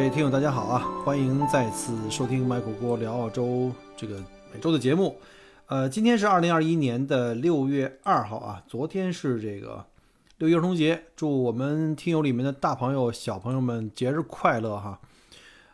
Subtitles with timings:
[0.00, 0.78] 各位听友，大家好啊！
[1.04, 4.16] 欢迎再次收听麦果果聊澳洲这个
[4.50, 5.20] 每周的节目。
[5.66, 9.84] 呃，今天是二零二一年的六月二号啊，昨天是这个
[10.38, 14.98] 六一儿童节，祝我们听友里面的大朋友、小朋友们节日快乐哈！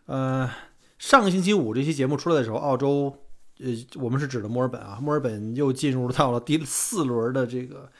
[0.07, 0.51] 呃，
[0.99, 3.17] 上个星期五这期节目出来的时候，澳洲
[3.61, 3.67] 呃，
[4.03, 7.93] 我们是指的墨尔本啊，墨尔本又进入到了第四轮的这个，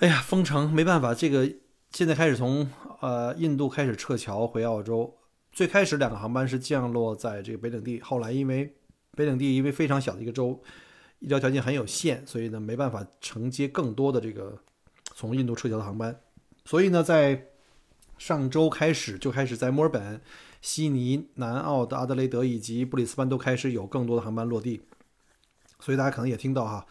[0.00, 1.50] 哎呀，封城，没办法，这个
[1.92, 2.68] 现在开始从。
[3.00, 5.14] 呃，印度开始撤侨回澳洲。
[5.54, 8.74] 最开始两个航班是降落在这个北领地，后来因为
[9.12, 10.60] 北领地因为非常小的一个州，
[11.20, 14.58] 医疗条件很有限，所以呢没办法承接更多的这个
[15.14, 16.18] 从印度撤侨的航班。
[16.64, 17.46] 所以呢，在
[18.18, 20.20] 上周开始就开始在墨尔本、
[20.60, 24.80] 悉尼、南澳的阿德雷德以及布里斯班都开始有更多的航班落地。
[25.78, 26.84] 所以大家可能也听到哈。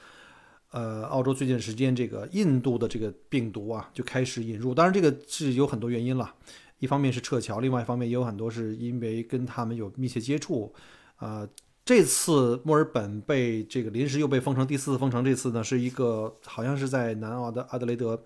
[0.71, 4.73] 呃，澳洲最近时间，这个印度的这个病毒啊，就开始引入。
[4.73, 6.33] 当然，这个是有很多原因了。
[6.79, 10.73] 一方面是撤侨，另外一方面也有很多是因为跟他们有密切接触。
[11.17, 11.47] 啊，
[11.85, 15.23] 这次墨尔本被这个临时又被封城，第四次封城。
[15.23, 18.21] 这次呢，是一个好像是在南澳的阿德雷德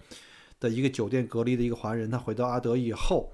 [0.60, 3.32] 的一个酒店隔离的一个华人，他回到阿德以后，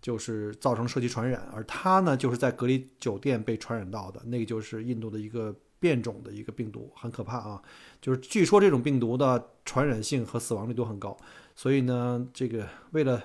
[0.00, 4.22] 就是造成社区传染，而他呢，就是在隔离酒店被传染到的。
[4.26, 5.54] 那个就是印度的一个。
[5.82, 7.60] 变种的一个病毒很可怕啊，
[8.00, 11.16] 就是据说这种病毒的传染性和死亡率都很高，
[11.56, 13.20] 所以呢，这个为了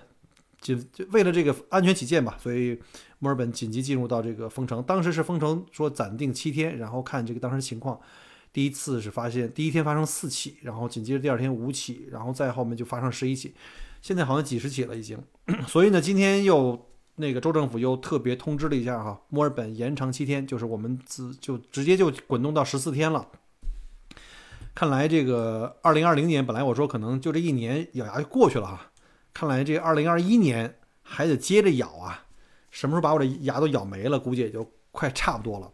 [0.60, 2.80] 紧为了这个安全起见吧，所以
[3.20, 4.82] 墨尔本紧急进入到这个封城。
[4.84, 8.00] 当时是封城说暂定七天，然后看这个当时情况。
[8.52, 13.54] 第一次是发现第一天发生四起，然后紧接着第二天五起，然后再后面就发生十一起，
[14.02, 15.18] 现在好像几十起了已经。
[15.68, 16.86] 所以呢，今天又。
[17.20, 23.28] 那个州政府又特别通知了一下哈，墨尔本延长七天，就是我们自就直接就滚动到十四天了。
[24.76, 28.92] 看来这个二零二零年本来我说可能就这一年咬牙就过去了哈，
[29.38, 32.26] 看来这二零二一年还得接着咬啊，
[32.72, 35.72] 什么时候把我的牙都咬没了，估计也就快差不多了。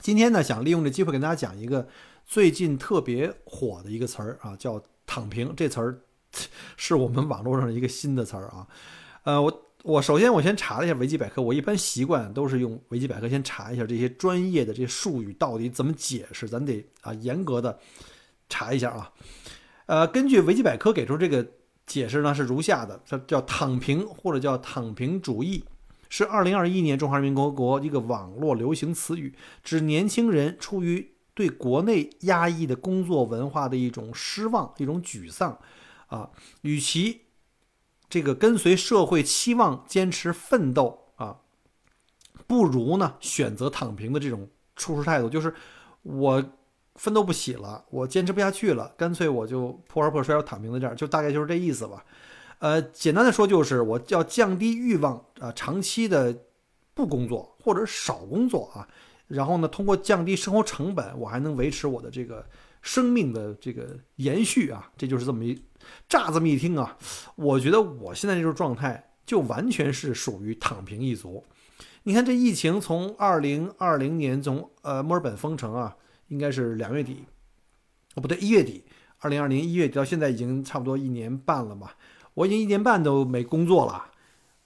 [0.00, 1.86] 今天呢，想利用这机会跟大家讲一个
[2.26, 5.54] 最近特别火的一个词儿啊，叫“躺平”。
[5.56, 6.00] 这词儿
[6.76, 8.66] 是我们网络上的一个新的词儿啊，
[9.22, 9.62] 呃，我。
[9.82, 17.78] 我首先我先查了一下维基百科，我一般习惯都是用维基百科先查一下这些专业的这些术语到底怎么解释，咱得啊严格的
[18.48, 19.10] 查一下啊。
[19.86, 21.46] 呃，根据维基百科给出这个
[21.90, 25.64] 解释呢是如下的，它叫“躺平”或者叫“躺平主义”，
[26.08, 29.34] 是2021年中华人民共和国一个网络流行词语，
[29.64, 35.58] 指年轻人出于对国内压抑的工作文化的一种失望、一种沮丧
[36.06, 36.30] 啊，
[36.62, 37.22] 与其。
[38.08, 41.38] 这个跟随社会期望坚持奋斗啊，
[42.48, 45.54] 不如呢选择躺平的这种处事态度，就是
[46.02, 46.44] 我
[47.00, 52.04] 奋斗不起了，我坚持不下去了，干脆我就破罐破摔，要躺平在这儿，就大概就是这意思吧。
[52.58, 56.36] 呃，简单的说就是我要降低欲望啊，长期的
[56.92, 58.86] 不工作或者少工作啊，
[59.28, 62.44] 然后呢，通过降低生活成本，我还能维持我的这个
[62.82, 65.58] 生命的这个延续啊，这就是这么一。
[66.06, 66.98] 乍这么一听啊，
[67.34, 71.42] 我觉得我现在这种状态就完全是属于躺平一族。
[72.02, 75.96] 你看这疫情从二零二零年从呃墨尔本封城啊，
[76.30, 77.24] 应该是两月底，
[78.14, 78.82] 哦不对一月底，
[79.18, 81.90] 二零二零一月底到现在已经差不多一年半了嘛。
[82.34, 84.06] 我已经一年半都没工作了。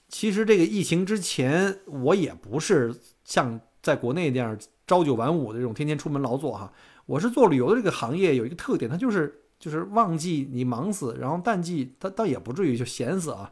[0.08, 6.72] 其实这个疫情之前，我也不是像在国内那样朝九晚五的这种天天出门劳作哈。
[7.06, 9.40] 我是做旅游的这个行业有一个特点，它就是。
[9.56, 13.50] 就是旺季你忙死，然后淡季它倒也不至于就闲死啊，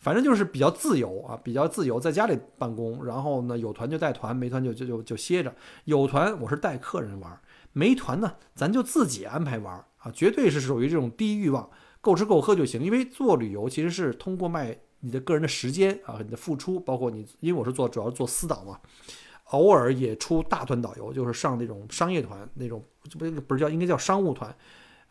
[0.00, 5.54] 反正就是比较自由啊，比较自由，在家里办公，然后呢有团就带团，没团就就就就歇着。
[5.84, 7.38] 有团我是带客人玩，
[7.72, 11.70] 没团呢咱就自己安排玩啊，绝对是属于这种低欲望，
[12.00, 12.82] 够吃够喝就行。
[12.82, 18.78] 因为做旅游其实是通过卖你的个人的时间啊，你的付出，包括你，因为我是做主要做私导嘛，
[19.50, 22.84] 偶尔也出大团导游，就是上那种商业团那种，
[23.18, 24.54] 不不是叫应该叫商务团。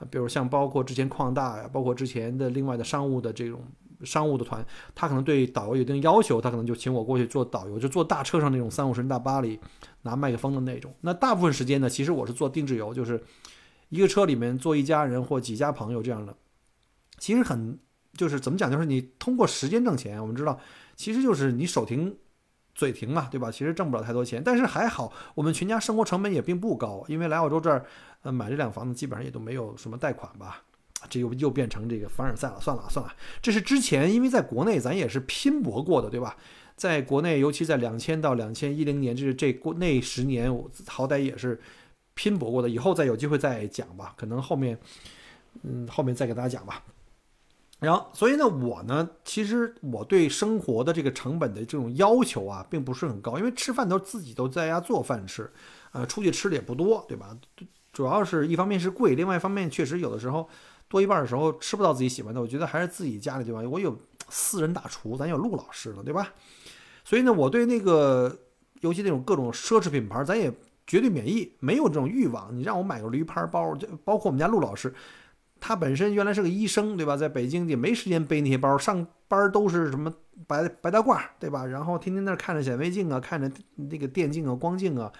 [0.09, 3.61] 比如像包括之前矿大呀，包括之前的另外的商务的这种
[4.03, 9.59] 商务的团，他可能对导游有一定要求，他可能就请我过去做导游，就坐大车上那种三五十人大巴里
[10.01, 10.93] 拿麦克风的那种。
[11.01, 13.21] 那大部分时间呢，其实我是做定制游，就是
[13.89, 16.35] 一个车里面坐一家人或几家朋友这样的。
[17.17, 17.77] 其实很
[18.13, 20.19] 就是怎么讲，就是你通过时间挣钱。
[20.19, 20.59] 我们知道，
[20.95, 22.17] 其实就是你手停
[22.73, 23.51] 嘴停嘛，对吧？
[23.51, 27.85] 其实挣不了太多钱，但是还好，我们全家生活成本也并不高，因为来澳洲这儿，
[28.23, 30.63] 呃，买这辆房子基本上也都没有什么贷款吧。
[31.09, 36.37] 这又又变成这个凡尔赛了，算了算了，这是之前因为在国内咱也是拼搏过的，对吧？
[36.75, 41.59] 在国内，尤其在两千到两千一零年，这是这过那十年，我好歹也是
[42.15, 42.67] 拼搏过的。
[42.67, 44.79] 以后再有机会再讲吧，可能后面，
[45.61, 46.83] 嗯，后面再给大家讲吧。
[47.79, 55.51] 然后，所以呢，我呢，其实我对生活的这个成本的这种要求啊，并不是很高，因为吃饭都自己都在家做饭吃，
[55.91, 57.37] 呃，出去吃的也不多，对吧？
[57.91, 60.47] 主要是一方面是贵，另外一方面确实有的时候
[60.91, 63.61] 多一半的时候吃不到自己喜欢的，我觉得还是自己家里对吧？
[63.61, 63.97] 我有
[64.27, 66.33] 私人大厨，咱有陆老师呢，对吧？
[67.05, 68.37] 所以呢，我对那个
[68.81, 70.53] 尤其那种各种奢侈品牌，咱也
[70.85, 72.53] 绝对免疫，没有这种欲望。
[72.53, 74.93] 你让我买个驴牌包，就包括我们家陆老师。
[75.59, 77.15] 他本身原来是个医生，对吧？
[77.15, 80.11] 在北京也没时间背那些包，上班都是什么
[80.47, 81.65] 白白大褂，对吧？
[81.65, 85.11] 然后天天那看着显微镜啊，看着那个电镜啊、光镜啊，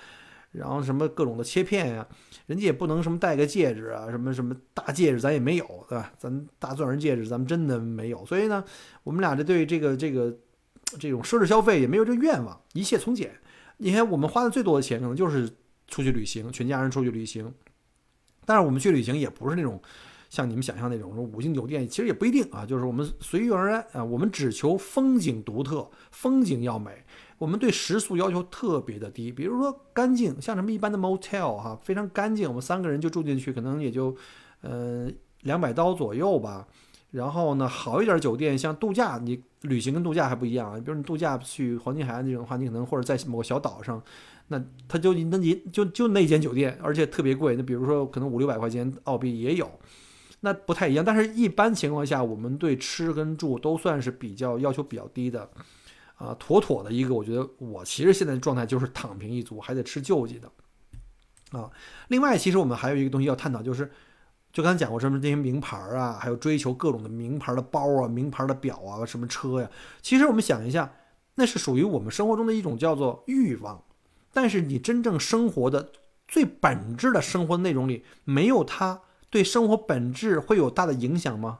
[0.51, 2.05] 然后什么各种的切片呀，
[2.45, 6.11] 人家也不能什么戴个戒指啊，什么什么大戒指咱也没有，对吧？
[6.17, 8.63] 咱大钻石戒指咱们真的没有，所以呢，
[9.03, 10.37] 我们俩这对这个这个
[10.99, 13.31] 这种奢侈消费也没有这愿望，一切从简。
[13.77, 15.49] 你看我们花的最多的钱可能就是
[15.87, 17.53] 出去旅行，全家人出去旅行，
[18.45, 19.81] 但是我们去旅行也不是那种。
[20.29, 22.65] 像你们想象那种说五星酒店，其实也不一定啊。
[22.65, 27.03] 就是我们随遇而安啊，我们只求风景独特，风景要美。
[27.41, 32.47] 我们对食宿要求特别的低，比如说干净，像什么一般的 motel 哈，非常干净。
[32.47, 34.15] 我们三个人就住进去，可能也就
[34.61, 35.09] 呃
[35.41, 36.67] 两百刀左右吧。
[37.09, 40.77] 然后呢，好一点酒店，像度假，你旅行跟度假还不一样啊。
[40.77, 43.99] 比如你度假去黄金海岸这种的话，你可能或者在某个小岛上，
[44.49, 47.55] 那他就那你就就那间酒店，而且特别贵。
[47.55, 49.67] 那比如说可能五六百块钱澳币也有。
[50.41, 55.49] 那不太一样，但是一般情况下，我们对吃跟住都算是比较要求比较低的，
[56.21, 57.13] 啊，妥妥的一个。
[57.13, 60.51] 我觉得我其实现在状态就是躺平一族，还得吃救济的，
[61.57, 61.71] 啊。
[62.09, 63.89] 另外，其实我们还有一个东西要探讨，就是
[64.53, 69.69] 就刚才讲过什么这些名牌啊，还有追求各种的名牌的包啊、名牌的表啊、什么车呀。
[70.01, 70.93] 其实我们想一下，
[71.35, 73.83] 那是属于我们生活中的一种叫做欲望，
[74.31, 75.91] 但是你真正生活的
[76.27, 79.01] 最本质的生活内容里没有它。
[79.29, 81.59] 对生活本质会有大的影响吗？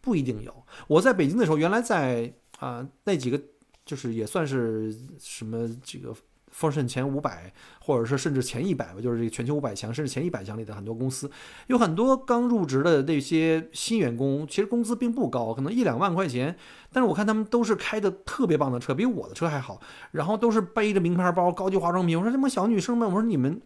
[0.00, 0.64] 不一定有。
[0.88, 2.32] 我在北京的时候，原来在
[2.62, 3.40] 啊那几个
[3.84, 6.14] 就是也算是什么这个
[6.52, 11.28] 丰盛前五百，或者说甚至前一百吧，就是这个全球五百强，甚至前一百强里的很多公司，
[11.66, 16.56] 有很多刚入职的那些新员工，其实工资并不高，可能一两万块钱，
[16.92, 19.80] 但是我看他们都是开的特别棒的车，比我的车还好，
[20.12, 22.16] 然后都是背着名牌包、高级化妆品。
[22.16, 23.60] 我说这帮小女生们，我说你们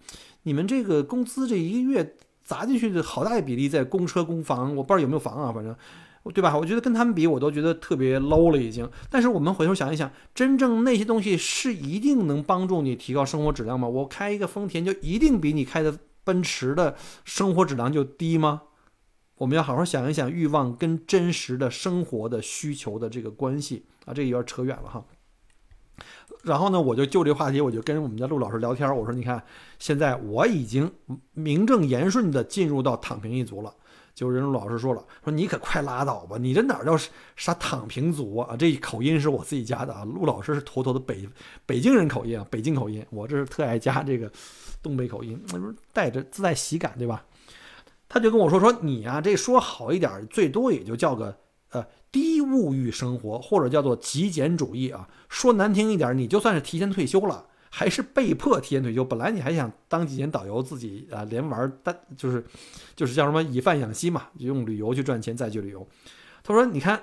[0.45, 2.17] 你们这个工资这一个月。
[2.47, 5.75] 砸进去的好大一比例在公车、公房，我不知道有没有房啊，反正，
[6.33, 6.57] 对吧？
[6.57, 8.89] 我觉得跟他们比，我都觉得特别 low 了已经。
[9.11, 13.89] 但是我们回头想一想，真正那些东西是一定能帮助你提高生活质量吗？
[13.89, 18.63] 我开一个丰田就一定比你开的奔驰的生活质量就低吗？
[19.39, 25.05] 我们要好好想一想欲望跟真实的生活的需求的这个关系啊，这有点扯远了哈。
[26.43, 28.89] 然后呢，我就就这话题，我就跟我们家陆老师聊天。
[28.95, 29.43] 我说：“你看，
[29.79, 30.91] 现在我已经
[31.33, 33.75] 名正言顺的进入到躺平一族了。”
[34.17, 36.99] 就人陆老师说了：“说你可快拉倒吧，你这哪叫
[37.37, 38.57] 啥躺平族啊？
[38.57, 40.05] 这口音是我自己加的啊。
[40.05, 41.29] 陆老师是妥妥的北
[41.67, 43.05] 北京人口音啊，北京口音。
[43.11, 44.33] 我这是特爱加这个
[44.83, 47.25] 东北口音，那不是带着自带喜感，对吧？”
[48.09, 51.37] 他就跟我说：“说你啊，这说好一点，最多也就叫个。”
[51.71, 55.07] 呃，低物欲生活，或者叫做极简主义啊。
[55.29, 59.05] 说难听一点，你就算是提前退休了，还是被迫提前退休。
[59.05, 62.45] 本来你还想当几年导游，自己啊连玩单，就是
[62.95, 65.87] 就是叫什么以贩养吸嘛，就用旅游去赚钱，再去旅游。
[66.43, 67.03] 他说：“你看，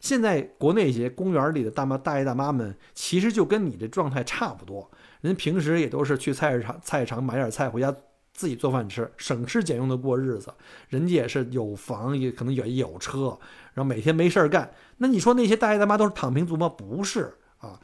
[0.00, 4.90] 现在国内一些公园里的大妈、大爷大妈们，其实就跟你这状态差不多。
[5.20, 7.94] 人平时也都是去菜市场、菜市场买点菜回家。”
[8.32, 10.54] 自己做饭吃，省吃俭用的过日子，
[10.88, 13.36] 人家也是有房，也可能也有车，
[13.74, 14.72] 然后每天没事儿干。
[14.98, 16.66] 那你说那些大爷大妈都是躺平族吗？
[16.66, 17.78] 不是啊，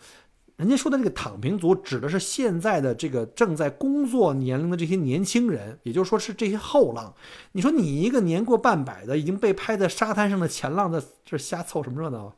[0.57, 7.15] 人家说的这个躺平族，指的是现在的这个正在工作年龄的这些年轻人，也就是说是这些后浪。
[7.53, 12.35] 你说你一个年过半百的，已经被拍在沙滩上的前浪，在这瞎凑什么热闹？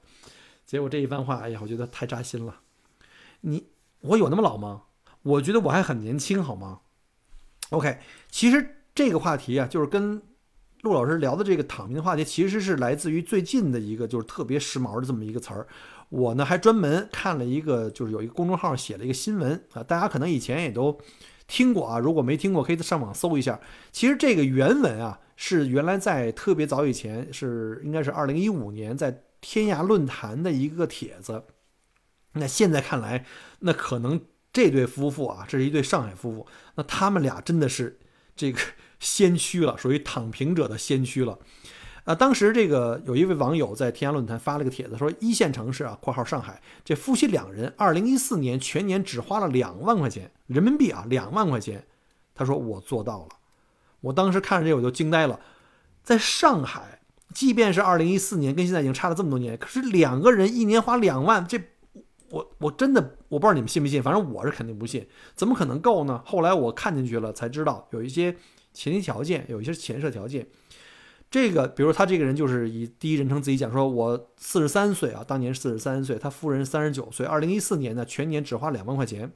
[0.67, 2.61] 结果这一番话，哎呀，我觉得太扎心了。
[3.43, 3.69] 你
[4.01, 4.83] 我有那么老吗？
[5.23, 6.81] 我觉得我还很年轻，好吗
[7.71, 7.99] ？OK，
[8.31, 10.21] 其实这个话题啊，就是跟
[10.83, 15.67] 陆老师聊的这个躺平的话题，其实是来自于最近的一个就是特别时髦的这么一个词儿。
[16.11, 20.99] 我呢还专门看了一个，就是有一个公众号写了一个新闻啊，大家可能以前也都
[21.47, 23.61] 听过啊，如果没听过，可以上网搜一下。
[23.93, 31.45] 其实这个原文啊，是原来在特别早以前，是应该是二零一五年在天涯论坛的一个帖子
[32.33, 33.25] 那现在看来，
[33.61, 34.21] 那可能
[34.53, 36.47] 这对夫妇啊，这是一对上海夫妇，
[36.77, 37.99] 那他们俩真的是
[38.37, 38.59] 这个
[39.01, 41.39] 先驱了，属于躺平者的先驱了。
[42.09, 51.85] 啊，当时这个有一位网友在天涯论坛发了个帖子，说一线城市啊（括号上海）这夫妻两人，二零一四年全年只花了两万块钱人民币啊，两万块钱。
[52.35, 53.29] 他说我做到了。
[54.01, 55.39] 我当时看着这我就惊呆了，
[56.03, 57.01] 在上海，
[57.35, 61.61] 即便是二零一四年，跟现在已经差了这么多年，可是两个人一年花两万，这
[62.31, 66.23] 我我真的我不知道你们信不信，反正我是肯定不信，怎么可能够呢？
[66.25, 68.35] 后来我看进去了才知道，有一些
[68.73, 70.47] 前提条件，有一些前设条件。
[71.31, 79.31] 这个，比如他这个人就是以第一人称自己讲，说我四十三岁啊，当年四十三岁，他夫人三十九岁，二零一四年呢，全年只花两万块钱。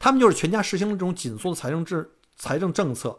[0.00, 3.16] 他们就是全家实行了这种紧缩的财政制、财政政策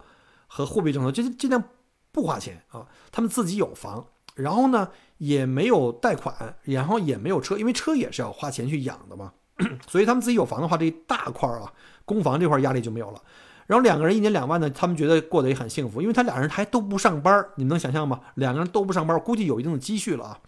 [0.48, 1.64] 和货币政策，就尽量
[2.12, 2.86] 不花钱啊。
[3.12, 4.06] 他们自己有房，
[4.36, 4.90] 然后呢
[5.20, 9.32] 也没有贷款，然后也没有车，因为车也是要花钱去养的嘛。
[9.88, 11.72] 所以他们自己有房的话，这一大块啊，
[12.04, 13.22] 公房这块压力就没有了。
[13.68, 18.20] 然后两个人一年两万呢，他们觉得过得也很幸福，因为他俩人还都不上班你能想象吗？
[18.36, 20.40] 两个人都不上班估计有一定的积蓄了啊，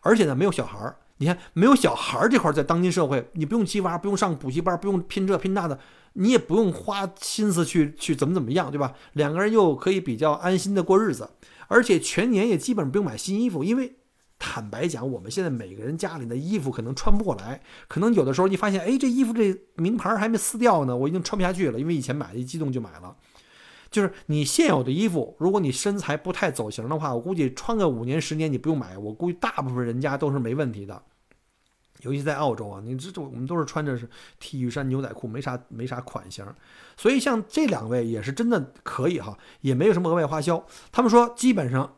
[0.00, 0.96] 而且呢没有小孩儿。
[1.18, 5.78] 你看没有小孩儿这块，在当今社会，你不用鸡娃，不用上补习班，不用拼这拼那的，
[6.14, 8.92] 你也不用花心思去去怎么怎么样，对吧？
[9.12, 11.30] 两个人又可以比较安心的过日子，
[11.68, 13.94] 而且全年也基本不用买新衣服，因为。
[14.38, 23.16] 坦白讲，我们现在每个人家里的衣服可能穿不过来，可能有的时候你发现，哎，这衣服这名牌还没撕掉呢，我已经穿不下去了，因为以前买的一激动就买了。
[23.90, 31.00] 就是你现有的衣服，如果你身材不太走形的话，我估计穿个五年十年你不用买，我估计大部分人家都是没问题的。
[32.02, 34.06] 尤其在澳洲啊，你这这我们都是穿着是
[34.40, 36.44] T 恤衫牛仔裤，没啥没啥款型，
[36.96, 40.66] 所以像这两位也是真的可以哈，也没有什么额外花销。
[40.92, 41.94] 他们说基本上。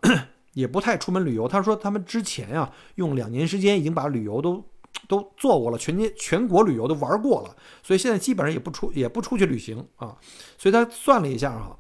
[0.57, 1.47] 也不太出门旅游。
[1.47, 4.65] 他说他们之前啊，用两年时间已经把旅游都
[5.07, 10.17] 都做过了，全年全国旅游都玩过了，所以现在基本上也不出也不出去旅行啊。
[10.57, 11.79] 所以他算了一下哈。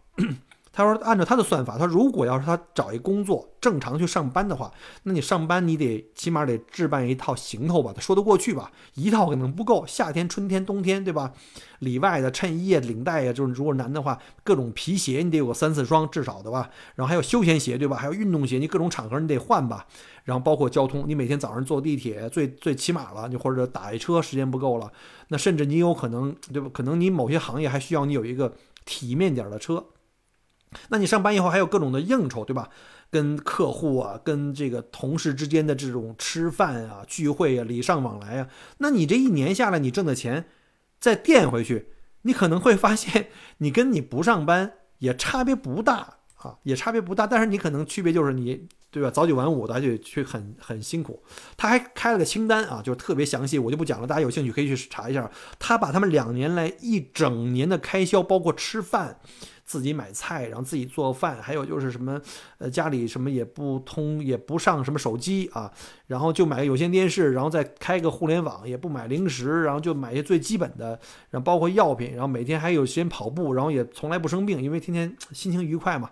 [0.77, 4.71] 他说：“按照他的算法，他如果要是他找一工作，正常去上班的话，
[5.05, 7.95] 那你上班你得起码得置办一套行头吧？
[7.95, 8.71] 他说得过去吧？
[8.93, 11.33] 一套可能不够，夏天、春天、冬天，对吧？
[11.79, 16.69] 里外的衬衣啊、领带呀，就是如果男的话，各种皮鞋你得有个三四双至少的吧？
[16.95, 17.97] 然后还有休闲鞋，对吧？
[17.97, 19.87] 还有运动鞋，你各种场合你得换吧？
[20.25, 24.93] 然后包括交通，你每天早上坐地铁最最起码了，你或者打一车时间不够了，
[25.29, 26.69] 那甚至你有可能，对吧？
[26.71, 28.53] 可能你某些行业还需要你有一个
[28.85, 29.83] 体面点的车。”
[30.89, 32.69] 那你上班以后还有各种的应酬，对吧？
[33.09, 40.47] 跟客户啊，跟这个同事之间的这种吃饭啊、聚会啊、礼尚往来啊，那你这一年下来，你挣的钱
[40.99, 41.93] 再垫回去，
[42.23, 43.29] 你可能会发现，
[43.59, 47.29] 你跟你不上班也差别不大啊，也差别不大。
[47.29, 49.09] 但是你可能区别就是你，对吧？
[49.09, 51.23] 早九晚五的，就去很很辛苦。
[51.57, 55.31] 他还开了个清单啊，就特别详细，我就不讲了，大家有兴趣可以去查一下。
[55.61, 59.21] 他把他们两年来一整年的开销，包括吃饭。
[59.67, 62.19] 自己买菜，然后自己做饭，还有就是什么，
[62.59, 65.71] 呃，家里什么也不通，也不上什么手机啊，
[66.07, 70.91] 然后就买个有线电视，然后再开个互联网，也不买零食，然后就买一些最基本的，
[71.31, 76.11] 然后包括药品，然后每天还有时间跑步，然后也从来不生病，因为天天 心情愉快嘛。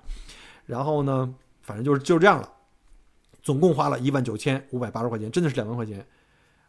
[0.67, 1.33] 然后呢，
[1.63, 2.49] 反正就是就这样了，
[3.41, 6.05] 总共花了一万九千五百八十块钱，真的是两万块钱。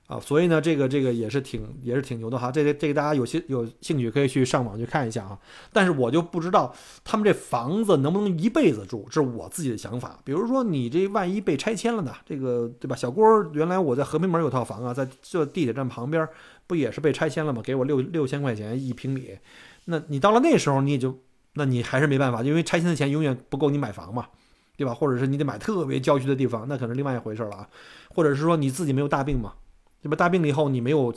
[0.08, 5.38] 啊，所以呢，这个这个也是挺也是挺牛的哈，这个这个大家有兴有兴趣可以去上网去看一下啊。
[5.74, 6.72] 但是我就不知道
[7.04, 10.20] 他们这房子能不能一辈子住，这是我自己的想法。
[10.24, 12.96] 比如说你这万一被拆迁了呢，这个对吧？
[12.96, 16.28] 小郭原来我在和平门有套房啊，在这地铁站旁边，
[16.68, 17.62] 不也是被拆迁了吗？
[17.64, 19.32] 给我六六千块钱一平米，
[19.86, 21.18] 那你到了那时候你也就，
[21.56, 24.28] 那你还是没办法，因为拆迁的钱永远不够你买房嘛，
[24.78, 24.94] 对吧？
[24.94, 27.68] 或者是你得买特别郊区的地方，那可能另外一回事了啊。
[28.10, 29.54] 或者是说你自己没有大病嘛？
[30.06, 30.16] 那么？
[30.16, 31.14] 大病了以后，你没有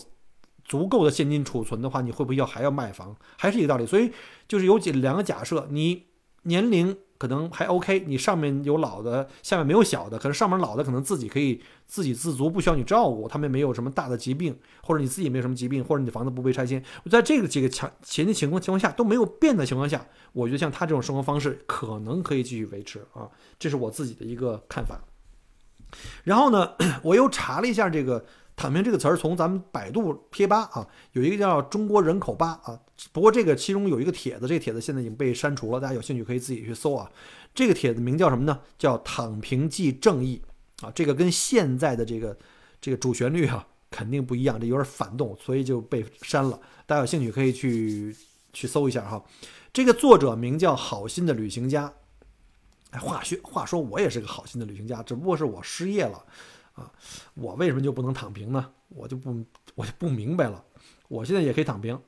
[0.65, 3.17] 足够的现金储存的话，你会不会要还要卖房？
[3.39, 3.87] 还是一个道理。
[3.87, 4.13] 所以
[4.47, 6.07] 就是有几两个假设：你
[6.43, 10.19] 年龄可能还 OK，你上面有老的，下面没有小的。
[10.19, 16.83] 可能上面老的可能自己可以自给自足，不需要你照顾，他们没有什么大的疾病，或者你自己没有什么疾病，或者你的房子不被拆迁。
[17.11, 23.29] 在这个几个强前提情况情况下都没有变的情况下，我觉得像他这种生活方式可能可以继续维持啊，
[23.59, 25.01] 这是我自己的一个看法。
[26.25, 28.25] 然后呢，我又查了一下这个。
[28.59, 32.77] 躺平这个词儿从咱们百度贴吧啊，有一个叫中国人口吧啊，
[33.13, 37.09] 不过这个其中有一个帖子，这个帖子现在已经被删除了，大家有兴趣可以自己去搜啊。
[37.55, 38.59] 这个帖子名叫什么呢？
[38.77, 40.43] 叫“躺平即正义”
[40.83, 42.37] 啊，这个跟现在的这个
[42.81, 46.59] 这个主旋律啊肯定不一样，这有点反动，所以就被删了。
[46.85, 48.13] 大家有兴趣可以去
[48.53, 49.25] 去搜一下哈。
[49.73, 51.93] 这个作者名叫好心的旅行家。
[52.91, 56.25] 哎，话说话说，我也是个好心的旅行家，只不过是我失业了。
[56.79, 56.91] 啊。
[57.35, 58.71] 我为什么就不能躺平呢？
[58.89, 59.45] 我就不
[59.75, 60.65] 我就不明白了。
[61.09, 61.99] 我现在也可以躺平。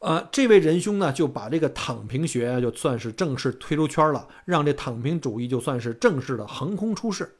[0.00, 7.36] 呃，这位仁兄呢，就把这个躺平学就算是正式推出圈了，让这躺平主义就算是正式的横空出世。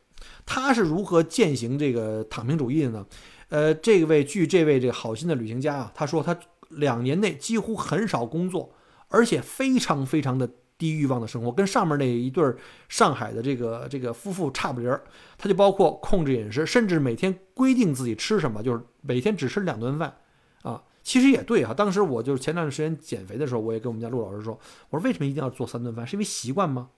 [0.47, 3.07] 他是如何践行这个躺平主义的呢？
[3.49, 6.39] 呃，这位据这位这个好心的旅行家啊，他说他
[6.69, 8.73] 两年内几乎很少工作，
[9.09, 10.49] 而且非常非常的
[10.83, 12.45] 低欲望的生活，跟上面那一对
[12.89, 15.01] 上海的这个这个夫妇差不离儿。
[15.39, 20.17] 他就包括控制饮食，甚至每天规定自己吃什么，就是每天只吃两顿饭
[20.63, 20.83] 啊。
[21.05, 24.59] 其实也对哈，当时我就是前段时间减肥的时候，我也跟我们家陆老师说，
[24.91, 26.05] 我说为什么一定要做三顿饭？
[26.05, 26.89] 是因为习惯吗？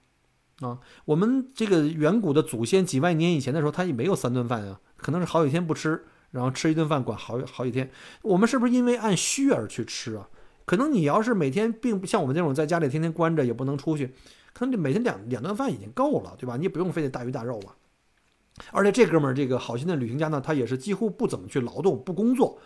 [0.60, 7.90] 啊，我们这个远古的祖先几万年以前的时候，他也没有三顿饭啊，可能是好几天不吃，然后吃一顿饭管好好几天。
[8.22, 10.28] 我们是不是因为按需而去吃啊？
[10.64, 14.06] 可能你要是每天并不像我们这种在家里天天关着也不能出去，
[14.52, 16.56] 可能就每天两两顿饭已经够了，对吧？
[16.56, 17.74] 你也不用非得大鱼大肉吧。
[18.70, 22.58] 而且这哥们儿这个好心的旅行家呢，他也是几乎不怎么去劳动，不工作。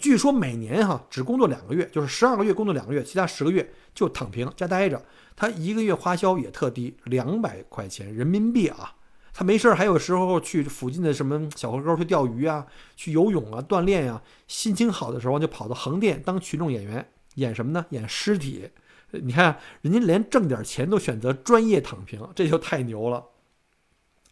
[0.00, 5.02] 据说每年哈只工作两个月，就是十二个月工作两个月，其他十个月就躺平家待着。
[5.36, 8.94] 他一个月花销也特低，两百块钱人民币啊。
[9.34, 12.66] 他没事儿还有时候去附近的什么小河沟去钓鱼啊，
[12.96, 14.22] 去游泳啊，锻炼呀。
[14.46, 17.86] 心情好的时候就跑到横店当群众演员，演什么呢？
[17.90, 18.68] 演尸体。
[19.10, 23.24] 你看人家连挣点钱都选择专业躺平，这就太牛了。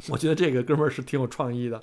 [0.09, 1.83] 我觉得这个哥们儿是挺有创意的。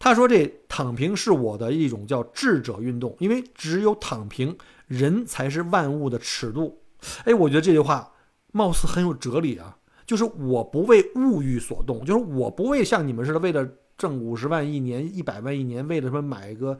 [0.00, 6.82] 他说：“这躺平是我的一种叫智者运动，因为只有躺平，人才是万物的尺度。”
[7.24, 8.12] 哎，我觉得这句话
[8.50, 9.78] 貌似很有哲理啊！
[10.04, 16.76] 就是我不为物欲所动，就是我不为像你们似的为了挣五十万一年、一百万一年，为了什么买一个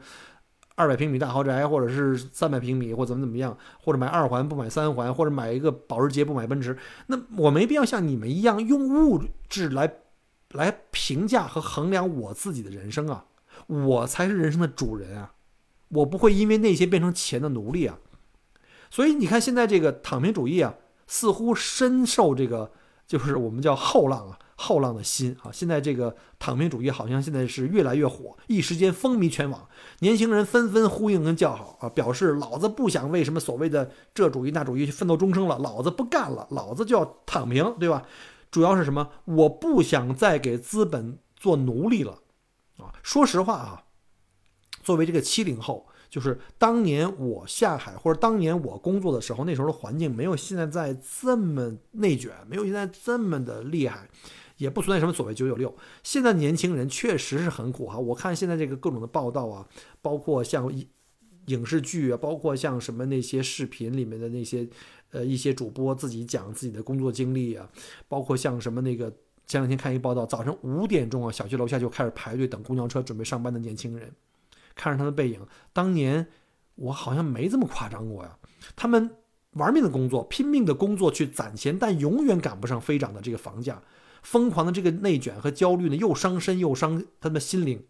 [0.75, 6.77] 二百平米大豪宅，或者是三百平米，或怎么怎么样，或者买二环不买三环，或者买一个保时捷不买奔驰。
[7.07, 9.93] 那我没必要像你们一样用物质来。
[10.53, 13.25] 来评价和衡量我自己的人生啊，
[13.65, 15.33] 我才是人生的主人啊，
[15.87, 17.97] 我不会因为那些变成钱的奴隶啊。
[18.91, 20.75] 所以你看，现在这个躺平主义啊，
[21.07, 22.71] 似乎深受这个
[23.07, 25.51] 就是我们叫后浪啊，后浪的心啊。
[25.51, 29.67] 现在这个躺平主义好像现在是越来越火，一时间风靡全网，
[29.99, 38.03] 年轻人纷纷呼应跟叫好啊，表示老子不想为什么所谓的这主义那主义去奋斗终生了，老子不干了，老子就要躺平，对吧？
[38.51, 39.09] 主要是什么？
[39.25, 42.19] 我不想再给资本做奴隶了，
[42.77, 43.83] 啊，说实话啊，
[44.83, 54.07] 作为这个七零后，就是当年我下海或者当年我工作的时候，那时候的环境没有现在在这么内卷，没有现在这么的厉害，
[54.63, 55.75] 也不存在什么所谓九九六。
[56.03, 59.67] 现在年轻人确实是很苦哈，我看现在这个各种的报道啊，
[60.01, 60.71] 包括像
[61.47, 64.67] 影视剧啊，包括像什么那些视频里面的那些。
[65.13, 67.69] 呃，一些主播自己讲自己的工作经历啊，
[68.07, 69.13] 包括像什么那个
[69.45, 74.11] 前两天看一个报道，早晨五点钟啊，小区楼下就开始排队等公交车准备上班的年轻人，
[74.73, 75.39] 看着他的背影，
[75.71, 76.25] 当年
[76.73, 78.35] 我好像没这么夸张过呀。
[78.75, 79.07] 他们
[79.51, 83.79] 玩命的工作，拼命的工作去攒钱，但永远赶不上飞涨的这个房价，
[84.23, 87.83] 疯狂的这个内卷和焦虑呢，又伤身又伤他们的心灵。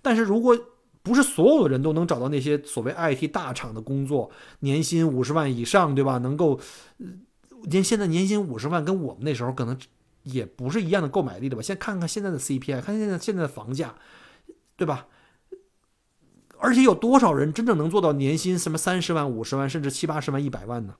[0.00, 0.56] 但是如果
[1.02, 6.18] 不是所有的人都能找到那些所谓 IT 大厂的工作，年薪五十万以上，对吧？
[6.18, 6.60] 能够，
[7.64, 9.78] 年现在年薪五十万，跟我们那时候可能
[10.24, 11.62] 也不是一样的购买力的吧？
[11.62, 13.94] 先看看现在的 CPI，看现在现在的房价，
[14.76, 15.06] 对吧？
[16.58, 20.96] 而且有多少人真正能做到年薪什么三十万、五十万，甚至七八十万、一百万呢？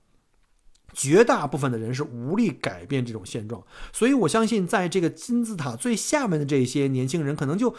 [0.93, 7.75] 绝大部分的人是无力改变这种现状，所以我相信，在这个金字塔最下面的这些年轻人，可能就。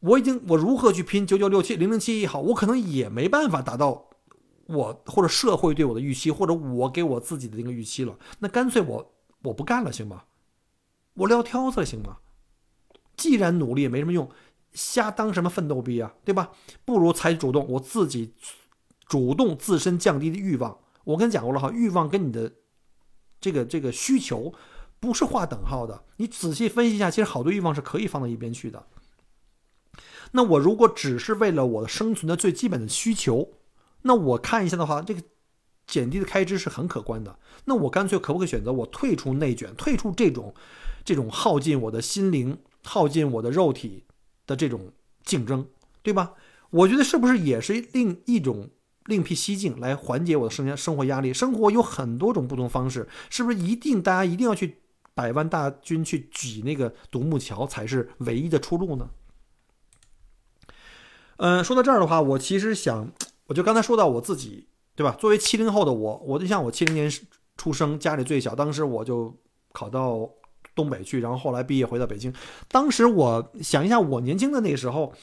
[0.00, 4.10] 我已经，我如何去拼九九六七零零七也好，我可能也没办法达到
[4.66, 8.16] 我或者社会对我的预期，或者我给我自己的那个预期了。
[8.38, 10.22] 那干脆我我不干了，行吗？
[11.14, 12.18] 我撂挑子了，行吗？
[13.16, 14.30] 既然努力也没什么用，
[14.70, 16.52] 瞎当什么奋斗逼啊，对吧？
[16.84, 18.32] 不如采取主动，我自己
[19.08, 20.78] 主动自身降低的欲望。
[21.08, 22.52] 我跟你讲过了哈，欲望跟你的
[23.40, 24.52] 这个这个需求
[25.00, 26.04] 不是划等号的。
[26.18, 28.86] 你仔细分析一下，其实好多欲望是可以放到一边去的。
[30.32, 33.54] 那我如果只是为了我的生存的最基本的需求，
[34.02, 35.22] 那我看一下的话，这个
[35.86, 37.38] 减低的开支是很可观的。
[37.64, 40.54] 那我干脆可不可以选择我退出内卷，退出这种
[41.06, 44.04] 这种耗尽我的心灵、耗尽我的肉体
[44.46, 44.92] 的这种
[45.24, 45.66] 竞争，
[46.02, 46.34] 对吧？
[46.68, 48.68] 我觉得是不是也是另一种
[49.08, 51.32] 另辟蹊径来缓解我的生生活压力？
[51.32, 54.78] 生活有很多种不同方式，是不是一定大家一定要去
[55.14, 59.10] 百万大军去挤那个独木桥才是唯一的出路呢？
[61.38, 63.10] 嗯，说到这儿的话，我其实想，
[63.46, 65.16] 我就刚才说到我自己，对吧？
[65.18, 67.10] 作为七零后的我，我就像我七零年
[67.56, 69.34] 出生，家里最小，当时我就
[69.72, 70.28] 考到
[70.74, 72.32] 东北去，然后后来毕业回到北京。
[72.68, 75.14] 当时我想一下，我年轻的那时候，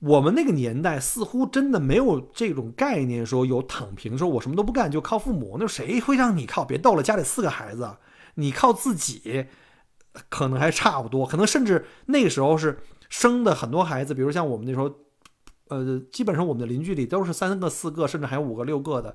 [0.00, 5.56] 我们那个年代似乎真的没有这种概念，说有躺平，说我什么都不干就靠父母。
[5.58, 6.64] 那谁会让你靠？
[6.64, 7.96] 别逗了，家里四个孩子，
[8.34, 9.46] 你靠自己，
[10.28, 14.92] 可能还差不多，可能甚至那个时候是生的很多孩子，比如像我们那时候。
[15.70, 19.14] 呃，基本上我们的邻居里都是三个、四个，甚至还有五个、六个的。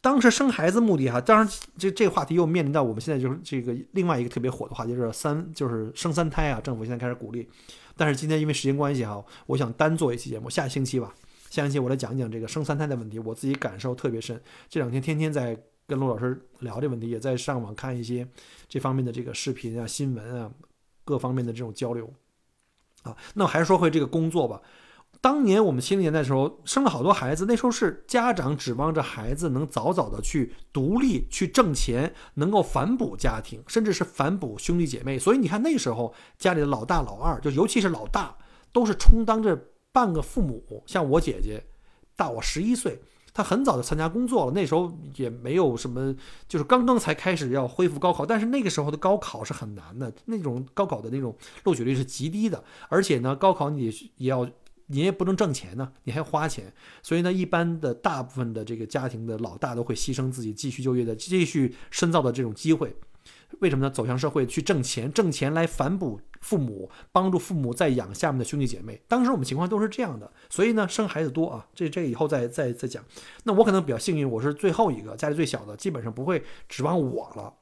[0.00, 6.60] 当时生孩子目的哈，当然这这话题又面临到我们现在就是这个另外一个特别火的话题，就是三就是生三胎啊。
[6.60, 7.50] 政府现在开始鼓励，
[8.00, 11.14] 但是今天因为时间关系哈，我想单做一期节目，下星期吧，
[11.50, 14.40] 下星期我来讲讲这个生三胎的问题，我自己感受特别深。
[14.70, 15.54] 这两天天天在
[15.86, 18.26] 跟陆老师聊这问题，也在上网看一些
[18.70, 20.50] 这方面的这个视频啊、新闻啊，
[21.04, 22.10] 各方面的这种交流
[23.02, 23.14] 啊。
[23.34, 24.62] 那我还是说回这个工作吧。
[25.22, 35.18] 当年我们七零年代的时候，生了好多孩子，那时候是家长指望着孩子能早早的去独立、去挣钱，能够反哺家庭，甚至是反哺兄弟姐妹。
[35.18, 38.34] 所以你看那时候家里的老大、老二，就尤其是老大，
[38.72, 40.82] 都是充当着半个父母。
[40.86, 41.62] 像我姐姐，
[42.16, 42.98] 大我十一岁，
[43.34, 44.52] 她很早就参加工作了。
[44.52, 46.16] 那时候也没有什么，
[46.48, 54.48] 就是刚刚才开始要恢复高考，但是那个时候的高考是很难的，那种高考的那种录取率是极低的，而且呢，高考你也要。
[54.92, 62.94] 你也不能挣钱呢，你还花钱，所以呢，一般的大部分的这个家庭的老大都会牺牲自己继续就业的、继续深造的这种机会。
[63.60, 63.90] 为什么呢？
[63.90, 69.00] 走向社会去挣钱，挣钱来反哺父母，帮助父母再养下面的兄弟姐妹。
[69.06, 73.04] 当时我们情况都是这样的，所以呢，生孩子多啊，这这以后再再再讲。
[73.44, 77.52] 那我可能比较幸运，我是最后一个，家里最小的，基本上不会指望我了，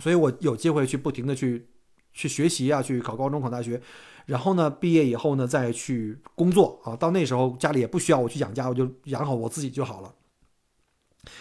[0.00, 1.68] 所以我有机会去不停的去
[2.12, 3.80] 去学习啊，去考高中、考大学。
[4.26, 6.94] 然后呢，毕业以后呢，再去工作啊。
[6.94, 10.12] 到那时候家里也不需要我去养家，我就养好我自己就好了。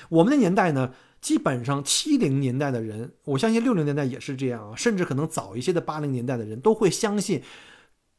[0.09, 7.41] 我们的年代呢，基本上七零年代的人，我相信六零年代也是这样啊，甚至可能早一些的八零年代的人都会相信，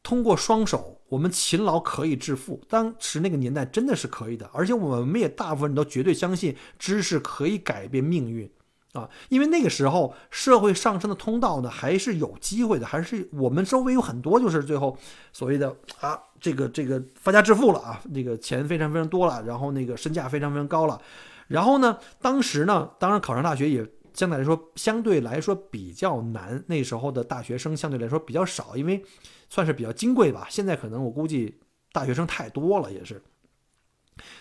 [0.03, 2.61] 通过双手，我们勤劳可以致富。
[2.69, 8.49] 当时那个年代真的是可以的，而且我们也大部分人都绝对相信知识可以改变命运。
[8.93, 14.97] 啊，因为那个时候社会上升的通道呢，还是有机会的，还是我们周围有很多就是最后
[15.33, 20.99] 所谓的啊，这个这个发家致富了啊，那个钱非常非常多了，然后那个身价非常非常高了，
[21.47, 29.03] 然后呢，当时呢，当然考上大学也相对来说相对来说比较难，那时候的大学生相对来说比较少，因为
[29.49, 31.59] 算是比较金贵吧，现在可能我估计
[31.91, 33.21] 大学生太多了，也是。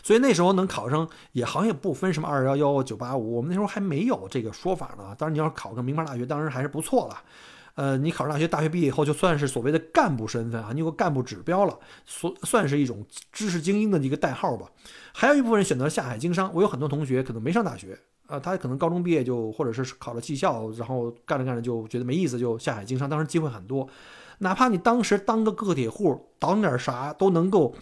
[0.03, 5.15] 所以那时候能考上也好像也不分什么二幺幺九八五，我们那时候还没有这个说法呢。
[5.19, 7.23] 当然你要考个名牌大学，当然还是不错了。
[7.75, 14.67] 呃，你考上大学，大学毕业以后就算是所谓的干部身份啊，你有个干部指标了，所算是一种知识精英的一个代号吧。
[15.13, 23.11] 还有一部分人选择下海经商，我有很多同学可能没上大学啊，他可能高中毕业就或者是考了技校，然后干着干着就觉得没意思，就下海经商。
[23.11, 23.87] 当时机会很多，
[24.39, 27.75] 哪怕你当时当个个体户，倒点啥都能够。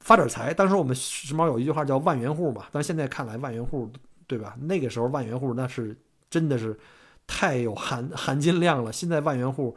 [0.00, 3.88] 发点财，当时我们时髦有一句话叫“万元户”嘛，但现在看来万元户，
[4.26, 4.56] 对吧？
[4.62, 5.96] 那个时候万元户那是
[6.30, 6.78] 真的是
[7.26, 8.90] 太有含 含金量了。
[8.90, 9.76] 现在万元户，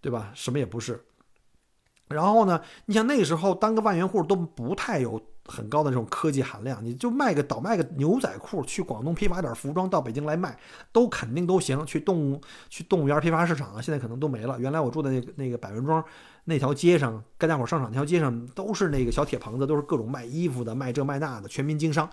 [0.00, 0.30] 对吧？
[0.34, 1.02] 什么也不是。
[2.08, 10.54] 然后呢，你像那个时候当个万元户都不太有很高的这种科技含量，你就卖个倒卖个牛仔裤，去广东批发点服装到北京来卖，
[10.92, 11.84] 都肯定都行。
[11.86, 14.60] 去动物去动物园批发市场啊，现在可能都没了。
[14.60, 16.04] 原来我住的那个那个百元庄。
[16.44, 22.10] 那条街上，干家伙上场那条街上都是那个小铁棚子，都是各种卖衣服的、卖这卖那的，全民经商。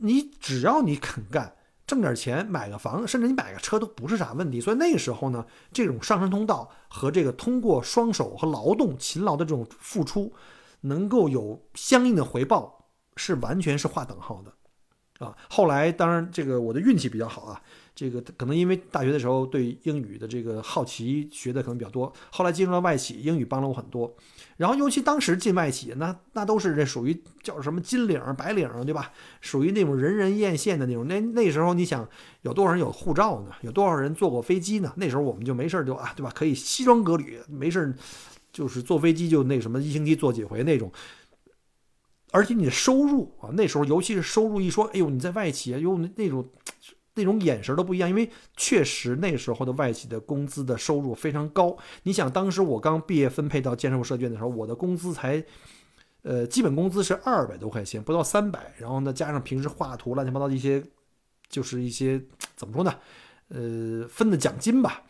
[0.00, 1.54] 你只要你肯干，
[1.86, 4.60] 挣点钱，买个房，甚至你买个车都不是啥问题。
[4.60, 10.32] 所以那个时候呢，这种上升通道和这个通过双手和劳动、勤劳的这种付出，
[10.80, 15.24] 能够有相应的回报，是完全是划等号的。
[15.24, 17.62] 啊，后来当然这个我的运气比较好啊。
[17.94, 22.10] 这个可能因为大学的时候对英语的这个好奇，学的可能比较多。
[22.30, 24.12] 后来进入了外企，英语帮了我很多。
[24.56, 29.12] 然后尤其当时进外企，那那都是这属于叫什么金领、白领，对吧？
[29.42, 31.06] 属于那种人人艳羡的那种。
[31.06, 32.08] 那那时候你想
[32.40, 33.52] 有多少人有护照呢？
[33.60, 34.90] 有多少人坐过飞机呢？
[34.96, 36.32] 那时候我们就没事就啊，对吧？
[36.34, 37.94] 可以西装革履，没事
[38.50, 40.90] 就是坐飞机就那什么一星期坐几回那种。
[42.30, 46.48] 而且你的收入啊，那时候尤其是收入一说，哎呦你在外企啊，有那种。
[47.14, 51.76] 那种眼神都不一样，因为确实那时候的外企的工资的收入非常高。
[52.04, 55.44] 你想，当时我刚毕业分配到建设部设计院的时候，我的工资才，
[56.22, 58.72] 呃，基本工资是二百多块钱，不到三百。
[58.78, 60.82] 然后呢，加上平时画图乱七八糟的一些，
[61.50, 62.18] 就是一些
[62.56, 62.94] 怎么说呢，
[63.48, 65.02] 呃，分的奖金吧，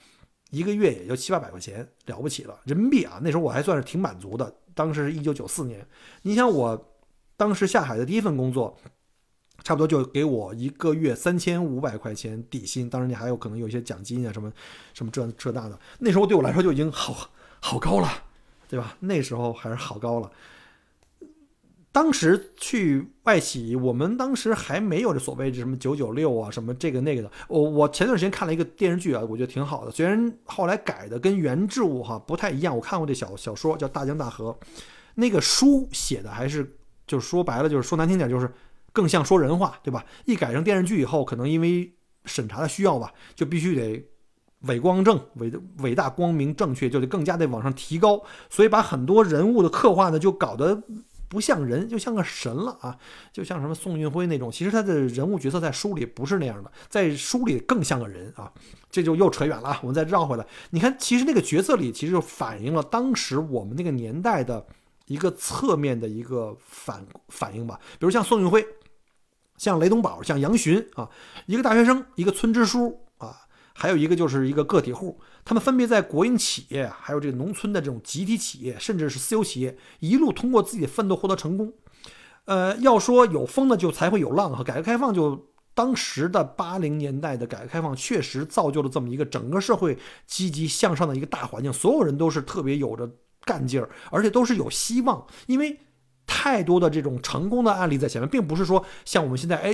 [0.51, 4.53] 一个月也就七八百块钱，了不起了，人民币啊，那时候我还算是挺满足的。
[4.75, 5.87] 当时是一九九四年，
[6.23, 6.93] 你想我
[7.37, 8.77] 当时下海的第一份工作。
[9.63, 14.53] 差不多就给我一个月三千五百块钱底薪，当然你还有可能有一些奖金啊，什么
[14.95, 15.79] 什么这这那的。
[15.99, 18.09] 那时候对我来说就已经好好高了，
[18.69, 18.97] 对吧？
[19.01, 20.31] 那时候还是好高了。
[21.95, 27.31] 当时去外企，我们当时还没有这所谓的什么九九六啊，什么这个那个的。
[27.49, 32.75] 我我前段时间看了一个电视剧啊，我觉得挺好的，虽然后来改的跟原著哈不太一样。
[32.75, 34.57] 我看过这小小说叫《大江大河》，
[35.17, 36.75] 那个书写的还是
[37.07, 38.51] 就是说白了就是说难听点就是
[38.93, 40.05] 更像说人话，对吧？
[40.25, 41.93] 一改成电视剧以后，可能因为
[42.25, 44.05] 审查的需要吧，就必须得
[44.69, 50.83] 伟光正、伟伟大、光明、正确，就得更加得往上提高，所以把很多人物的刻画呢就搞得。
[51.29, 52.95] 不像人，就像个神了啊！
[53.33, 58.53] 就像什么宋运辉那种，其实他的人物角色在书里不是那样的，在书里更像个人啊！
[58.91, 60.47] 这就又扯远了，我们再绕回来。
[60.69, 64.67] 你看，其实那个角色里，其实就反映了当时我们那个年代的
[65.07, 67.81] 一个侧面的一个反反应吧。
[67.93, 68.63] 比如像宋运辉，
[69.63, 71.09] 像雷东宝，像杨巡啊，
[71.47, 73.33] 一个大学生，一个村支书啊，
[73.75, 75.21] 还有一个就是一个个体户。
[75.45, 81.73] 他们分别在国营企业，还有这个农村的这种集体企业，甚至是私有企业，一路通过自己的奋斗获得成功。
[82.47, 84.51] 呃，要说有风呢，就才会有浪。
[84.51, 89.97] 和改革开放，就当时的八零年代的改革开放，确实造就了这么一个整个社会
[90.27, 91.73] 积极向上的一个大环境。
[91.73, 93.09] 所有人都是特别有着
[93.45, 95.25] 干劲儿，而且都是有希望。
[95.47, 95.79] 因为
[96.35, 99.73] 太多的这种成功的案例在前面，并不是说像我们现在，哎，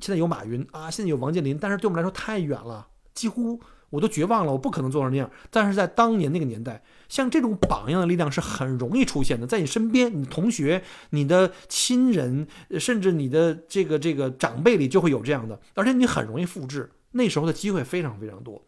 [0.00, 3.60] 现在有马云啊，现在有王健林，但是对我们来说太远了，几乎。
[3.90, 5.30] 我都绝望了，我不可能做成那样。
[5.50, 12.48] 但是在当年那个年代，像这种榜样的力量是很容易出现的，在你身边，你同学、你的亲人，
[12.80, 16.90] 甚至你的这个这个长辈里就会有这样的，而且你很容易复制。
[17.12, 18.60] 那时候的机会非常非常多。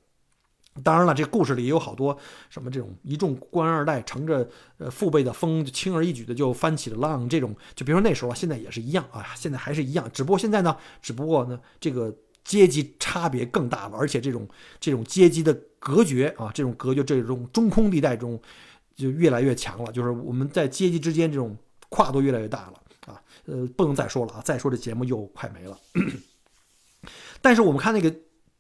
[0.83, 2.17] 当然了，这故事里也有好多
[2.51, 7.29] 什么这种一众官二代乘着呃父辈的风，轻而易举的就翻起了浪。
[7.29, 10.11] 这种就比如说那时候啊，现在也是一样啊，现在还是一样。
[10.12, 12.15] 只不过现在呢，只不过呢，这个。
[12.47, 18.41] 阶级差别更大了，而且这种这种阶级的隔绝啊，这种隔绝这种中空地带中
[18.95, 19.91] 就越来越强了。
[19.91, 21.57] 就是我们在阶级之间这种
[21.89, 23.21] 跨度越来越大了啊。
[23.47, 25.77] 呃，不能再说了啊，再说这节目又快没了。
[27.43, 28.15] 但是我们看那个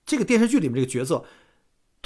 [0.04, 1.24] 这个电视剧里面这个角色，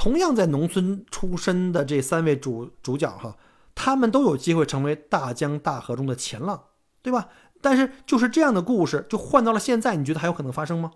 [0.00, 3.36] 同样在农村出身的这三位主主角哈，
[3.74, 6.58] 他们都有机会成为大江大河中的前浪，
[7.02, 7.28] 对吧？
[7.60, 10.90] 但是就是这样的故事，就换到了现在，你觉得还有可能发生吗？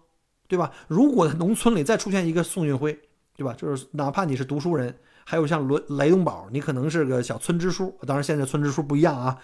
[0.48, 0.70] 对吧？
[0.88, 2.98] 如果农村里再出现一个宋运辉，
[3.36, 3.52] 对吧？
[3.52, 7.94] 就是哪怕你是读书人，还有像雷雷东宝，你可能是个小村支书。
[8.06, 9.36] 当然，现在村支书不一样啊，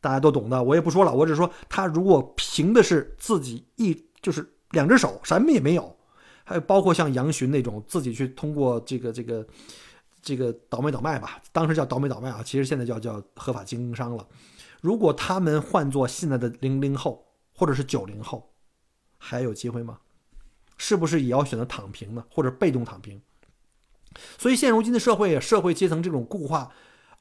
[0.00, 1.12] 大家都懂的，我也不说了。
[1.12, 5.94] 我只说，他如果凭的是自己一就是两只手，什么也没有，
[6.44, 9.46] 还有包括像杨巡那种自己去通过这个这个
[10.20, 14.26] 这个倒卖倒卖吧，当时叫倒卖倒卖啊，其实现在叫叫合法经营商了。
[14.80, 18.52] 如果他们换做现在的零零后或者是九零后，
[19.18, 19.98] 还有机会吗？
[20.76, 23.20] 是不是也要选择躺平呢，或者被动躺平？
[24.36, 26.72] 所以现如今的社会，社会阶层这种固化，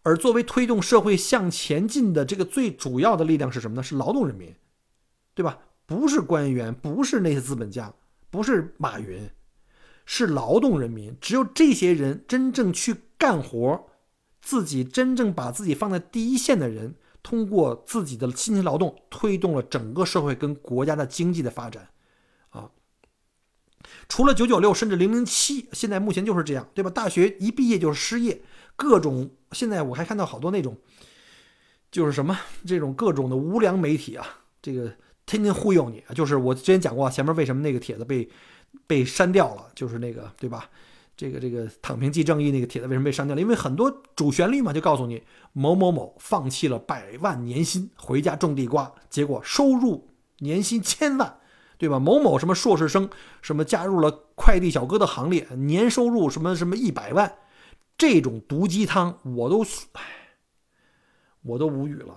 [0.02, 3.84] 而作为推动社会向前进的这个最主要的力量是什么呢？
[3.84, 4.56] 是劳动人民，
[5.36, 5.60] 对吧？
[5.86, 7.94] 不是官员，不是那些资本家，
[8.32, 9.30] 不是马云，
[10.06, 11.16] 是劳动人民。
[11.22, 13.88] 只有这些人真正去干活，
[14.42, 21.90] 自己真正把自己放在第一线的人，通过自己的辛勤劳动，推动了整个社会跟国家的经济的发展。
[22.50, 22.72] 啊
[24.08, 26.90] 除了九九六，甚至零零七，现在目前就是这样，对吧？
[26.90, 28.42] 大学一毕业就是失业，
[28.76, 30.78] 各种现在我还看到好多那种，
[31.92, 34.26] 就是什么这种各种的无良媒体啊，
[34.62, 34.94] 这个
[35.32, 36.04] 天天忽悠你。
[36.14, 38.30] 就是我之前讲过，前面为什么那个帖子被
[38.86, 40.70] 被删掉了，就是那个对吧？
[41.16, 43.42] 这个这个躺平即正义那个帖子为什么被删掉了？
[43.42, 51.38] 因为很多主旋律嘛，就告诉你某某某放弃了百万年薪回家种地瓜，结果收入年薪千万。
[51.78, 51.98] 对吧？
[52.00, 53.10] 某某什么硕士生，
[53.42, 57.40] 什么加入了快递小哥的行列，年收入什么什么一百万，
[57.98, 59.64] 这种毒鸡汤我都，
[59.94, 60.04] 唉，
[61.42, 62.16] 我都无语了，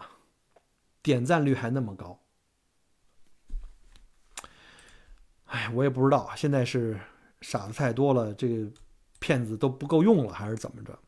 [1.03, 2.21] 点赞率还那么高，
[5.55, 6.99] 哎，我也不知道现在是
[7.41, 8.69] 傻子太多了，这个
[9.21, 10.99] 骗子都不够用了，还是怎么着？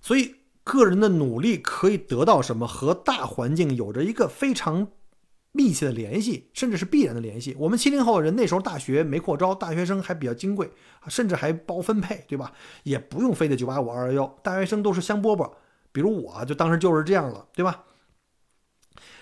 [0.00, 4.88] 所以个人的努力可以得到什么，和大环境有着一个非常。
[5.50, 7.56] 密切的联系，甚至是必然的联系。
[7.58, 10.70] 我们七零后人那时候大学没扩招，大学生还比较金贵，
[11.08, 12.52] 甚至还包分配，对吧？
[12.84, 15.50] 也不用非得九八五二幺幺，大学生都是香饽饽。
[15.90, 17.82] 比如我就当时就是这样了，对吧？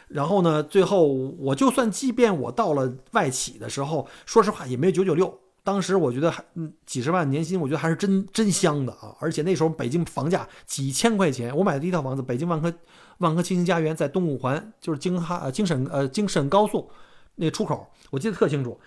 [0.08, 5.40] 然后呢，最后我就算即便我到了外企的时候，说实话也没有九九六。
[5.64, 9.16] 当时我觉得还嗯几十万年薪，我觉得还是真真香的啊！
[9.18, 12.72] 而且那时候北京房价几千块钱，我买的第一套房子，北京万科
[13.18, 16.88] 万科青星家园在东五环，就是京哈呃京沈呃京沈高速，
[17.34, 18.80] 那出口，我记得特清楚。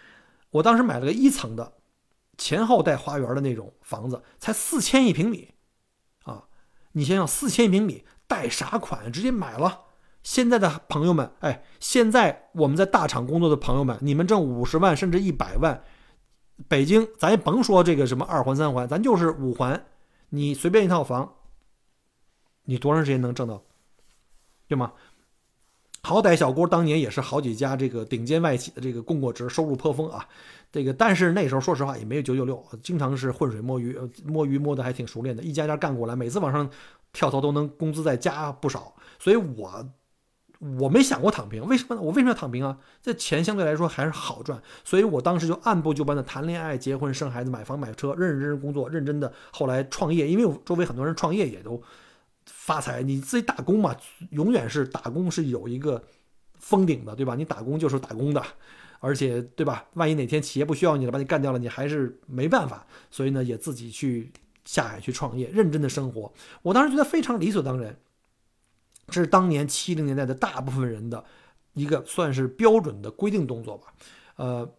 [0.51, 1.73] 我当时买了个一层的，
[2.37, 5.49] 前后带花园的那种房子，才四千一平米，
[6.23, 6.45] 啊，
[6.93, 9.81] 你想想四千一平米，贷啥款直接买了。
[10.23, 15.81] 现在的朋友们，哎，现在我们在大厂工作的朋友们，你们挣五十万甚至一百万，
[16.67, 19.85] 北京咱也甭说这个什么二环三环，咱就是五环，
[20.29, 21.35] 你随便一套房，
[22.65, 23.63] 你多长时间能挣到，
[24.67, 24.91] 对吗？
[26.01, 30.25] 好歹小郭当年也是好几家这个顶尖外企的这个供过职，收入颇丰啊。
[30.71, 36.69] 这个但是那时候说实话也没有九九六，经常是浑水摸鱼，摸鱼摸得还挺熟练的，一家家干过来，每次往上
[37.11, 38.93] 跳槽都能工资再加不少。
[39.19, 39.85] 所以我
[40.59, 42.01] 我没想过躺平，为什么呢？
[42.01, 42.77] 我为什么要躺平啊？
[43.01, 51.81] 这钱相对来说还是好赚，所以我当时就按部就班的谈恋爱、结婚、生孩子、买房买车，认认真真工作，认真的后来创业，因为我周围很多人创业也都。
[52.51, 53.95] 发财，你自己打工嘛，
[54.31, 56.03] 永远是打工是有一个
[56.57, 57.35] 封顶的，对吧？
[57.35, 58.43] 你打工就是打工的，
[58.99, 59.85] 而且对吧？
[59.93, 62.85] 万一哪天企业不需要你了，把你干掉了，你还是没办法。
[63.11, 64.31] 所以呢，也自己去
[64.65, 66.31] 下海去创业，认真的生活。
[66.63, 67.95] 我当时觉得非常理所当然，
[69.09, 71.23] 这是当年七零年代的大部分人的
[71.73, 73.93] 一个算是标准的规定动作吧，
[74.35, 74.73] 呃。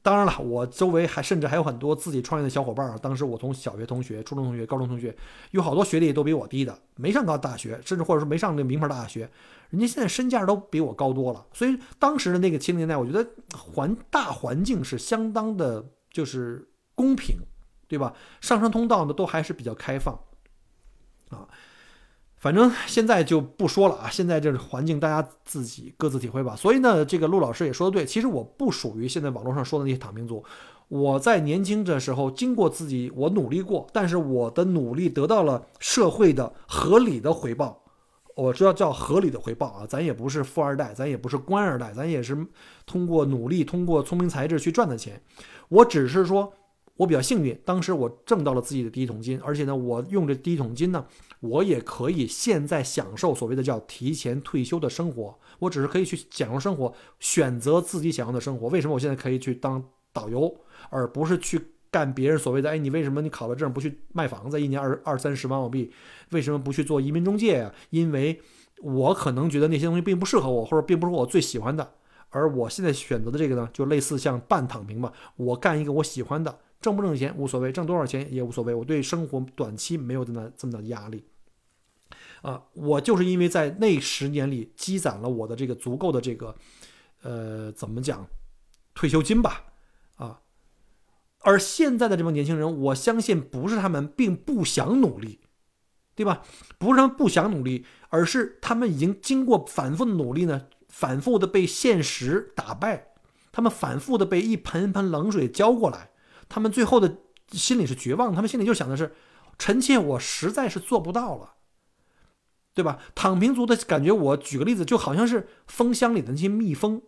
[0.00, 2.98] 当然了，我周围还甚至还有很多自己创业的小伙伴儿。
[2.98, 5.16] 当时我从小学同学、初中同学、高中同学，
[5.52, 9.30] 有好多学历都比我低的，没上到大学，甚至或者说没上这名牌大学，
[9.70, 11.46] 人家现在身价都比我高多了。
[11.52, 13.24] 所以当时的那个七零年代，我觉得
[13.56, 17.36] 环大环境是相当的，就是公平，
[17.86, 18.12] 对吧？
[18.40, 20.18] 上升通道呢都还是比较开放，
[21.28, 21.46] 啊。
[22.42, 26.56] 反正现在就不说了啊，现在这个环境大家自己各自体会吧。
[26.56, 30.44] 所以呢，这个陆老师也说的对，其实我不属于现在网络上说的那些躺平族。
[30.88, 37.80] 我在年轻的时候经过自己，我努力过，但是我的努力得到了社会的合理的回报。
[38.34, 42.36] 我知道叫合理的回报啊，咱也不是富二代，咱也不是官二代，咱也是
[42.84, 45.22] 通过努力、通过聪明才智去赚的钱。
[45.68, 46.52] 我只是说。
[47.02, 51.04] 我比较幸运，当时我挣到了自己的第一桶金，而且呢，我用这第一桶金呢，
[51.40, 55.36] 我也可以现在享受所谓的叫提前退休的生活。
[55.58, 58.68] 我只是可以去享受生活，选择自己想要的生活。
[58.68, 60.54] 为什么我现在可以去当导游，
[60.90, 61.60] 而不是去
[61.90, 62.70] 干别人所谓的？
[62.70, 65.90] 哎，你为什么你考了证不去卖房子，一年二二三十万澳币？
[66.30, 67.74] 为什么不去做移民中介呀？
[67.90, 68.40] 因为
[68.80, 71.94] 我可能觉得那些东西并不适合我，或者并不是我最喜欢的。
[72.30, 76.60] 而我现在选择的这个呢，就类似像半躺平吧，我干一个我喜欢的。
[76.82, 78.74] 挣不挣钱无所谓，挣多少钱也无所谓。
[78.74, 81.24] 我对生活短期没有这么这么大的压力，
[82.42, 86.56] 啊，我就是因为在那十年里积攒了我的这个足够的这个，
[87.22, 88.26] 呃，怎么讲，
[88.94, 89.72] 退休金吧，
[90.16, 90.40] 啊，
[91.38, 95.40] 而现在的这帮年轻人，我相信不是他们并不想努力，
[96.14, 96.42] 对吧？
[96.78, 103.12] 不是他们不想努力，而是他们已经经过反复的努力呢，反复的被现实打败，
[103.52, 106.10] 他们反复的被一盆盆冷水浇过来。
[106.52, 107.16] 他们最后的
[107.52, 109.14] 心里是绝望，他们心里就想的是：
[109.58, 111.54] 臣妾我实在是做不到了，
[112.74, 112.98] 对吧？
[113.14, 117.00] 躺平族的感觉，我举个例子，就好像是蜂箱里的那些蜜蜂，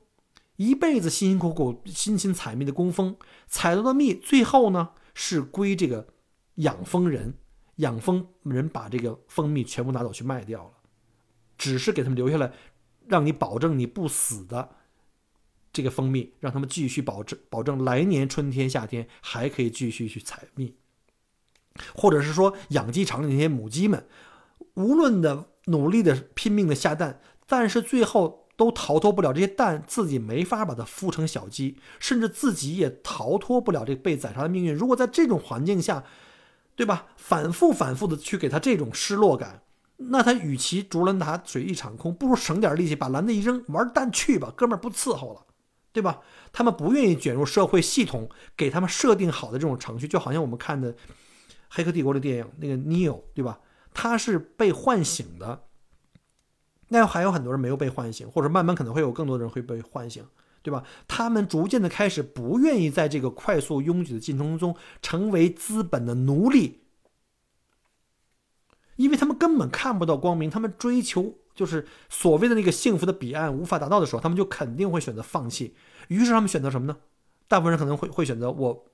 [0.57, 6.09] 一辈子辛辛苦苦、辛勤采蜜的工蜂，采到的蜜，最后呢是归这个
[6.55, 7.35] 养蜂人，
[7.77, 10.71] 养蜂人把这个蜂蜜全部拿走去卖掉了，
[11.59, 12.51] 只是给他们留下来，
[13.07, 14.77] 让你保证你不死的。
[15.75, 20.77] 这个蜂蜜让他们继续保证，保证来年春天、夏天还可以继续去采蜜，
[21.95, 24.07] 或者是说养鸡场里那些母鸡们，
[24.75, 34.73] 无论的努力的拼命的下蛋，但是最后都逃脱不了这些蛋，自己没法把它孵成小鸡，甚至自己也逃脱不了这被宰杀的命运。
[34.73, 36.05] 如果在这种环境下，
[36.77, 37.09] 对吧？
[37.17, 39.63] 反复反复的去给他这种失落感，
[39.97, 45.45] 那他与其竹篮打水一场空，不如省点力气把篮子一扔，玩蛋去吧，哥们儿不伺候了。
[45.95, 46.21] 对吧？
[46.53, 50.93] 他们不愿意卷入社会系统给他们设定好的这种程序，就好像我们看的
[51.69, 53.61] 《黑客帝国》的电影那个 Neo，对吧？
[53.95, 55.67] 他是被唤醒的，
[56.89, 60.27] 那还有很多人没有被唤醒，或者慢慢可能会有更多人会被唤醒，
[60.63, 60.83] 对吧？
[61.07, 66.81] 他们逐渐的开始不愿意在这个快速拥挤的进程中成为资本的奴隶，
[68.97, 71.39] 因为他们根本看不到光明，他们追求。
[71.55, 75.75] 就是所谓的那个幸福的彼岸无法达到的时候，他们就肯定会选择放弃。
[76.09, 76.97] 于是他们选择什么呢？
[77.47, 78.85] 大部分人可能会会选择我，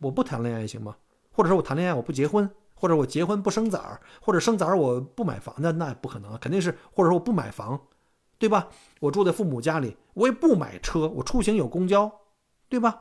[0.00, 0.96] 我不谈恋爱行吗？
[1.30, 7.80] 或者说我谈恋爱我不结婚，或者我结婚不生崽儿，或者生崽儿我不买房，那那不可能，肯定是或者说我不买房，
[8.38, 8.68] 对吧？
[9.00, 12.10] 我住在父母家里，我也不买车，我出行有公交，
[12.68, 13.00] 对吧？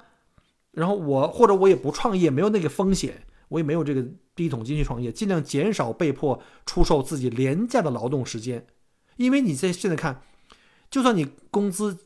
[0.71, 8.65] 然后我或者我也不创业，没有那个风险，我也没有这个第一桶金去创业，尽量减少被迫出售自己廉价的劳动时间。
[9.21, 10.21] 因为你在现在看，
[10.89, 11.97] 就算你工资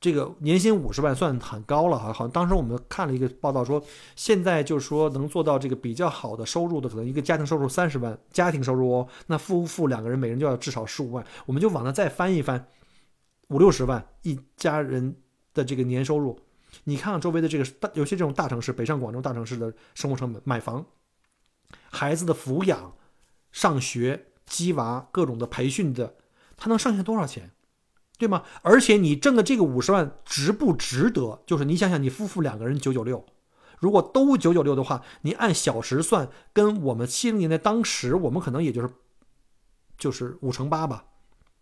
[0.00, 3.82] 这个年薪五十万算很高了哈，好像当时我们看了一个报道说，
[4.16, 12.66] 现在就是说能做到这个比较好的收入的，可能一个家庭收入三十万，家庭收入哦，那夫妇两个人每人就要至少十五万，我们就往那再翻一翻，
[13.48, 15.16] 五六十万一家人
[15.52, 16.38] 的这个年收入，
[16.84, 20.86] 你看看周围的这个大，尤其这种大城市，北上广这种大城市的生活成本，买房、
[21.90, 22.94] 孩子的抚养、
[23.52, 26.14] 上学、鸡娃各种的培训的，
[26.60, 27.50] 他能剩下多少钱？
[28.16, 28.42] 对吗？
[28.60, 31.42] 而且你挣的这个五十万值不值得？
[31.46, 33.24] 就是你想想，你夫妇两个人九九六，
[33.78, 38.90] 如果都九九六的话，你按小时算，跟我们七零年代当时，我们可能也就是
[39.96, 41.06] 就是五乘八吧，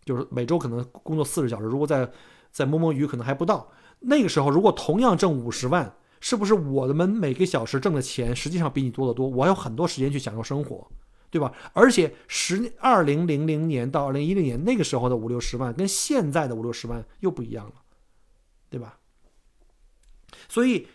[0.03, 1.63] 就是每周可能工作四十小时。
[1.63, 2.11] 如果在
[2.51, 3.71] 在摸摸鱼，可能还不到。
[4.01, 9.29] 那个时候，如果同样挣五十万，是不是我们每个小时挣的钱实际上比你多得多？
[9.29, 10.85] 我还有很多时间去享受生活。
[11.29, 11.53] 对吧？
[11.73, 17.73] 而且十二零零零年到二零一零年那个时候的五六十万，跟现在的五六十万又不一样了，
[18.69, 18.97] 对吧？
[20.47, 20.87] 所以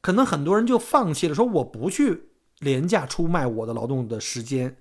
[0.00, 2.30] 可能很多人就放弃了，说我不去
[2.60, 4.76] 廉价出卖我的劳动的时间，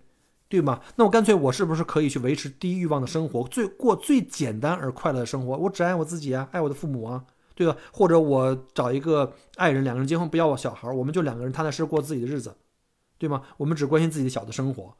[0.47, 0.81] 对吗？
[0.95, 5.57] 那我干脆我是不是可以去维持低欲望的生活，最过最简单而快乐的生活？
[5.57, 7.75] 我只爱我自己啊，爱我的父母啊，对吧？
[7.91, 12.55] 或者我找一个爱人，两个人结婚不要我小孩，我们就两个人踏踏实实过自己的日子。
[13.21, 13.43] 对吗？
[13.57, 14.97] 我们只关心自己的小的生活，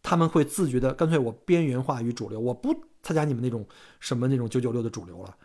[0.00, 3.66] 他们会自觉的，干脆我边缘化于主流，我不参加你们那种
[3.98, 5.36] 什么那种九九六的主流了，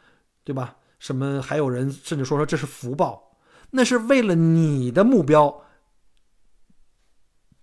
[0.43, 0.77] 对吧？
[0.99, 3.39] 什么还有人甚至说说这是福报，
[3.71, 5.63] 那是为了你的目标，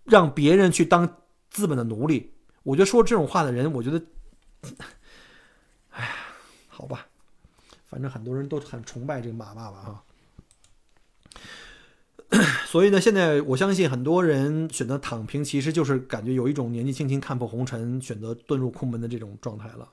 [0.02, 2.34] 让别人去当资本的奴隶。
[2.64, 4.02] 我觉得说这种话的人，我觉得，
[5.90, 6.10] 哎呀，
[6.66, 7.06] 好吧，
[7.86, 10.02] 反正很多人都很崇拜这个马爸爸啊。
[12.70, 19.88] 所以呢，现在我相信很多人选择躺平，其实就是感觉有一种年纪轻轻看破红尘，选择遁入空门的这种状态了。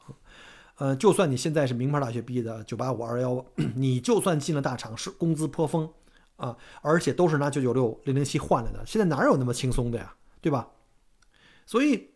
[0.75, 3.45] 呃，就算你现在是名牌大学毕业的九八五二幺，
[3.77, 5.89] 你就算进了大厂，是工资颇丰
[6.35, 10.67] 啊，而且都是拿九九六零零七换来的，现在哪有那么轻松的呀，对吧？
[11.65, 12.09] 所以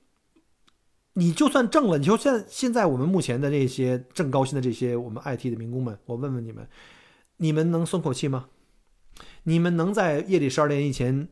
[1.13, 6.67] 你就算挣了，你说现在现在我们目前的那些挣高薪的这些我们 IT 的民工们，我问问你们，
[7.37, 8.47] 你们能松口气吗？
[9.49, 11.27] 你们能在夜里十二点以前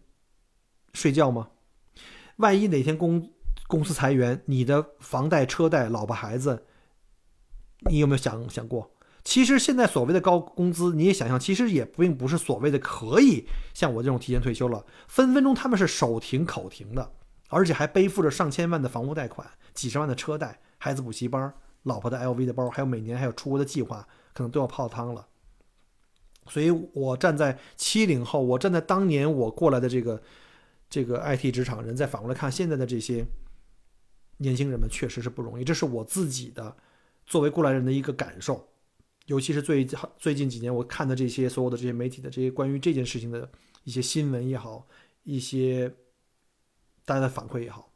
[0.91, 1.49] 睡觉吗？
[2.37, 3.29] 万一哪天公
[3.67, 6.65] 公司裁员，你的房贷、车贷、老婆孩子，
[7.91, 8.89] 你有没有想想过？
[9.23, 17.11] 其实现在所谓的高工资，你也想想，其实也并不是所谓的可以像我这种提前退休了，分分钟他们是手停口停的，
[17.49, 21.53] 而且还背负着上千万的房屋贷款、几十万的车贷、孩子补习班、
[21.83, 25.27] 老婆的 LV 的包，还有每年还有出国的计划，可能都要泡汤了。
[26.49, 30.21] 所以我站在七零后，我站在当年我过来的这个
[30.89, 33.25] 这个 IT 职场人，再反过来看现在的这些
[34.37, 35.63] 年轻人们，确实是不容易。
[35.63, 36.75] 这是我自己的
[37.25, 38.67] 作为过来人的一个感受，
[39.25, 39.85] 尤其是最
[40.17, 43.49] 最近几年我看的这些所有的这些媒体的这些关于这件事情的
[43.83, 44.87] 一些新闻也好，
[45.23, 45.93] 一些
[47.05, 47.91] 大家的反馈也好。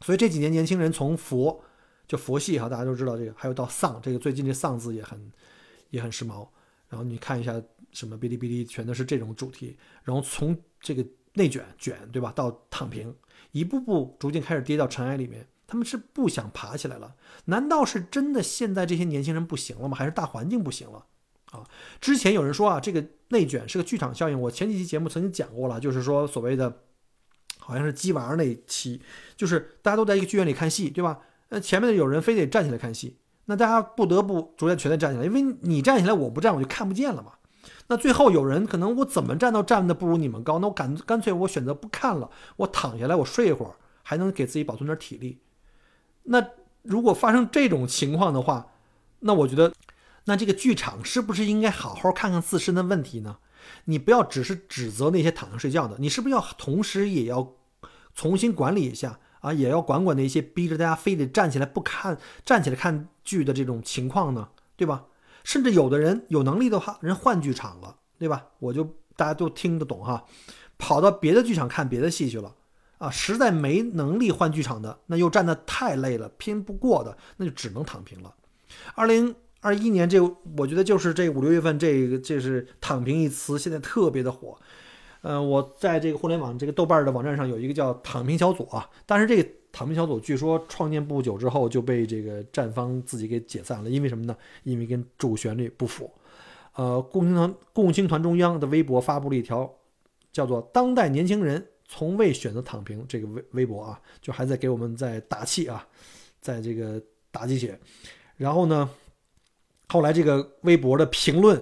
[0.00, 1.62] 所以这几年年轻人从佛
[2.06, 5.32] 就佛系哈，大家都知道这个，还有到丧，这个最近这丧字也很
[5.90, 6.48] 也很时髦。
[6.96, 7.60] 然后你看一下
[7.92, 9.76] 什么哔哩哔哩，全都是这种主题。
[10.02, 13.14] 然后从这个内卷卷，对吧，到躺平，
[13.52, 15.46] 一步步逐渐开始跌到尘埃里面。
[15.66, 17.14] 他们是不想爬起来了？
[17.46, 19.94] 难道是真的现在这些年轻人不行了吗？
[19.94, 21.04] 还是大环境不行了？
[21.50, 21.68] 啊，
[22.00, 24.40] 之前有人说啊，这个内卷是个剧场效应。
[24.40, 26.82] 我前几期节目曾经讲过了，就是说所谓的，
[27.58, 29.02] 好像是鸡娃那一期，
[29.36, 31.20] 就是大家都在一个剧院里看戏，对吧？
[31.50, 33.18] 那前面的有人非得站起来看戏。
[33.46, 37.32] 那大家不得不逐渐全在站起来，因为你站起来，我不站，我就看不见了嘛。
[37.88, 45.40] 那最后有人可能我怎么站都站的不如你们高，那我干干脆我选择不看了，我躺下来，我睡一会儿，还能给自己保存点体力。
[46.24, 46.44] 那
[46.82, 48.66] 如果发生这种情况的话，
[49.20, 49.72] 那我觉得，
[50.24, 53.38] 那这个剧场是不是应该好好看看自身的问题呢？
[53.84, 57.54] 你不要只是指责那些躺着睡觉的，你是不是要同时也要
[58.14, 59.20] 重新管理一下？
[59.46, 65.04] 啊，也要管管那些逼着大家非得站起来不看、站起来看剧的这种情况呢，对吧？
[65.44, 68.46] 甚至有的人有能力的话，人换剧场了，对吧？
[68.58, 70.24] 我就大家都听得懂哈，
[70.78, 72.56] 跑到别的剧场看别的戏去了。
[72.98, 78.34] 啊，实在没能力换剧场的，那又站得太累了，拼不过的，那就只能躺平了。
[78.96, 80.18] 二零二一年这，
[80.56, 84.58] 我觉得就是这五六月份，这个这是“躺平”一词现在特别的火。
[85.26, 94.36] 呃，我在这个互联网这个豆瓣的网站上有一个叫“躺平小组”啊，但是这个躺平小组据说创建不久之后就被这个站方自己给解散了，因为什么呢？
[94.62, 96.08] 因为跟主旋律不符。
[96.74, 99.68] 呃，共青团共青团中央的微博发布了一条
[100.30, 105.84] 叫做“当代年轻人从未选择躺平”这个微微博啊，就还在给我们在打气啊，
[106.40, 107.02] 在这个
[107.32, 107.76] 打鸡血。
[108.36, 108.88] 然后呢，
[109.88, 111.60] 后来这个微博的评论，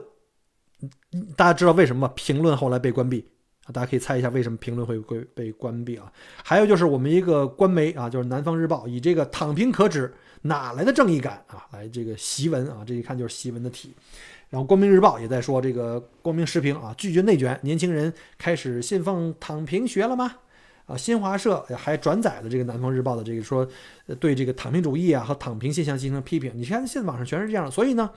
[1.35, 3.27] 大家知道为什么评论后来被关闭？
[3.73, 6.13] 大家可以猜一下为什么评论会会被关闭啊？
[6.43, 10.13] 还有就是我们一个官媒啊，就是南方日报，以这个“躺平可耻，
[10.43, 13.95] 哪来的正义感”啊，来这个檄文啊，这一看就是檄文的体。
[14.51, 20.37] 然后光明日报也在说这个光明时评啊，拒绝内卷，年轻人开始信奉躺平学了吗？
[20.87, 23.67] 啊，新华社还转载了这个南方日报的这个说，
[24.21, 26.53] 对这个躺平主义啊和躺平现象进行批评。
[26.55, 28.11] 你看现在网上全是这样的，所以呢，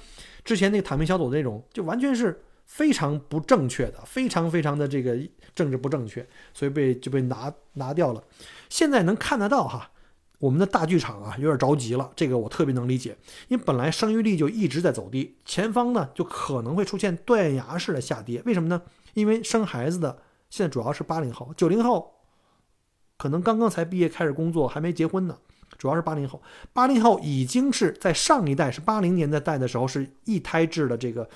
[0.44, 2.38] 之前那个躺平小组的内容就完全是
[2.68, 5.18] 非常不正确的，非常非常的这个
[5.56, 8.24] 政治不正确，所以被就被拿拿掉了。
[8.70, 9.90] 现在能看得到哈，
[10.38, 18.44] 我们的大剧场啊有点着急了，这个我特别能理解，因为本来生育率就一直在走低，前方呢就可能会出现断崖式的下跌。
[18.46, 18.84] 为什么呢？
[19.16, 20.20] 因为生孩子的
[20.52, 22.14] 现在主要是八零后、九零后。
[23.20, 25.36] 可能刚刚才毕业开始工作，还没结婚呢。
[25.80, 26.40] 主要是八零后，
[26.72, 31.28] 八零后已经是在上一代是八零年代代的时候是一胎制的这个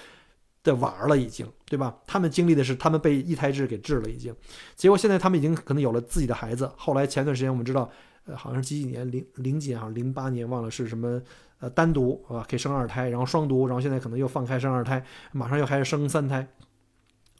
[0.63, 1.97] 的娃儿了，已经对吧？
[2.05, 4.35] 他们经历的是他们被一胎制给治了，已经。
[4.75, 6.71] 结果现在他们已经可能有了自己的孩子。
[6.77, 7.89] 后来前段时间我们知道，
[8.25, 11.21] 呃，好像是几几年零零几年，零八年忘了是什么，
[11.59, 16.47] 呃，单独啊可以生二胎，然后双独，然后现在可能又放开生二胎，马上又开始生三胎。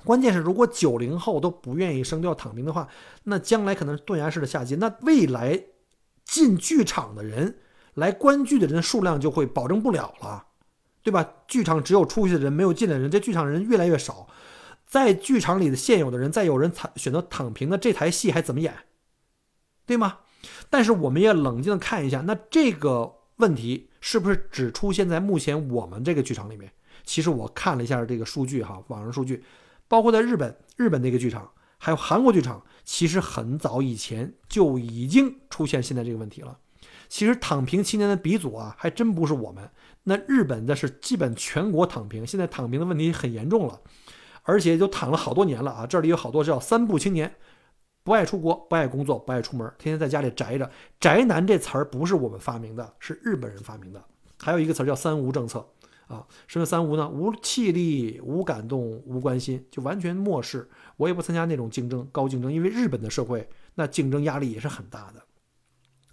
[0.04, 2.88] 关键是，如果九零后都不愿意生，都要躺平的话，
[3.26, 4.76] 那将来可能是断崖式的下跌。
[4.78, 5.64] 那未来
[6.26, 7.58] 进剧场的人、
[7.94, 10.48] 来观剧的人数量就会保证不了了，
[11.04, 11.28] 对吧？
[11.48, 14.28] 剧场只有出去的人，没有进来的人，这剧场人越来越少。
[14.86, 18.74] 在剧场里的现有的人，再有人躺选择躺平，的这台戏还怎么演？
[19.86, 20.20] 对吗？
[20.70, 26.72] 但是我们也冷静的看一下，那这个问题是不是只出现在目前我们这个剧场里面？
[27.04, 29.44] 其实我看了一下这个数据，哈，网上数据。
[29.88, 36.58] 包括在日本，日本那个剧场，还有韩国剧场，其实很早以前就已经出现现在这个问题了。
[37.10, 39.70] 其实躺平青年的鼻祖啊，还真不是我们。
[40.04, 43.80] 那日本的是基本全国躺平，现在躺平的问题很严重了，
[44.44, 45.86] 而且就躺了好多年了啊。
[45.86, 47.36] 这里有好多叫三不青年，
[48.04, 50.70] 不爱出国，不爱工作，不爱出门，天天在家里宅着。
[51.00, 54.04] 宅男这词儿不是我们发明的，是日本人发明的。
[54.40, 55.66] 还有一个词叫三无政策。
[56.08, 57.08] 啊，什么三无呢？
[57.08, 60.70] 无气力、无感动、无关心，就完全漠视。
[60.98, 65.24] 我也不参加那种竞争、高竞争，因为日本的社会那竞争压力也是很大的。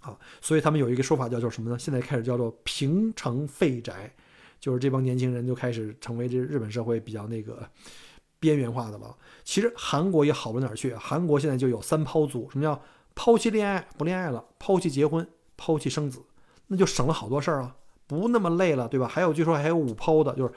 [0.01, 1.77] 啊，所以他们有一个说法叫做什么呢？
[1.77, 4.13] 现在开始叫做平成废宅，
[4.59, 7.69] 就是这帮年轻人就开始成为这日本社会比较那个
[8.39, 9.15] 边缘化的了。
[9.43, 12.81] 其实韩国也好不哪儿去，韩国现在就有三抛族，什么叫
[13.13, 15.27] 抛弃恋爱不恋爱了，抛弃结婚，
[15.57, 16.21] 抛弃生子，
[16.67, 17.75] 那就省了好多事儿啊。
[18.07, 19.07] 不那么累了，对吧？
[19.07, 20.51] 还有据说还有五抛的，就是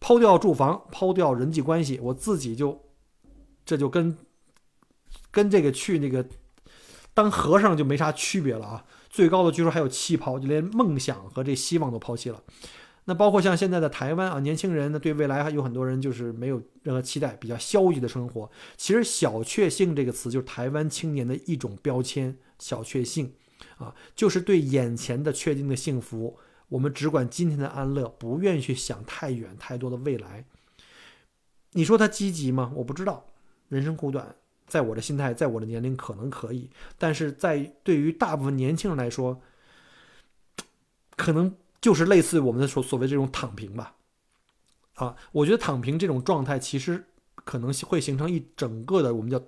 [0.00, 2.80] 抛掉住房，抛掉人际关系，我自己就
[3.64, 4.16] 这就跟
[5.30, 6.26] 跟这个去那个
[7.18, 8.84] 当和尚就没啥区别了啊。
[9.10, 12.40] 最高的据说还有气抛，就连梦想和这希望都抛弃了。
[13.06, 18.48] 那包括像现在的台湾啊，年轻人呢对未来还有很多人就是没有任何期待，比较消极的生活。
[18.76, 23.32] 其实“小确幸”这个词就是台湾青年的一种标签，“小确幸”
[23.78, 26.38] 啊，就是对眼前的确定的幸福。
[26.68, 30.44] 我们只管今天的安乐，不愿意去想太远太多的未来。
[31.72, 32.70] 你说他积极吗？
[32.76, 33.26] 我不知道。
[33.68, 34.34] 人生苦短，
[34.68, 39.40] 在我的心态，在我的年龄可能可以，但是在对于大部分年轻人来说，
[41.16, 43.94] 可能就是类似我们的所所谓这种躺平吧。
[44.94, 47.04] 啊，我觉得躺平这种状态，其实
[47.34, 49.40] 可能会形成一整个的我们叫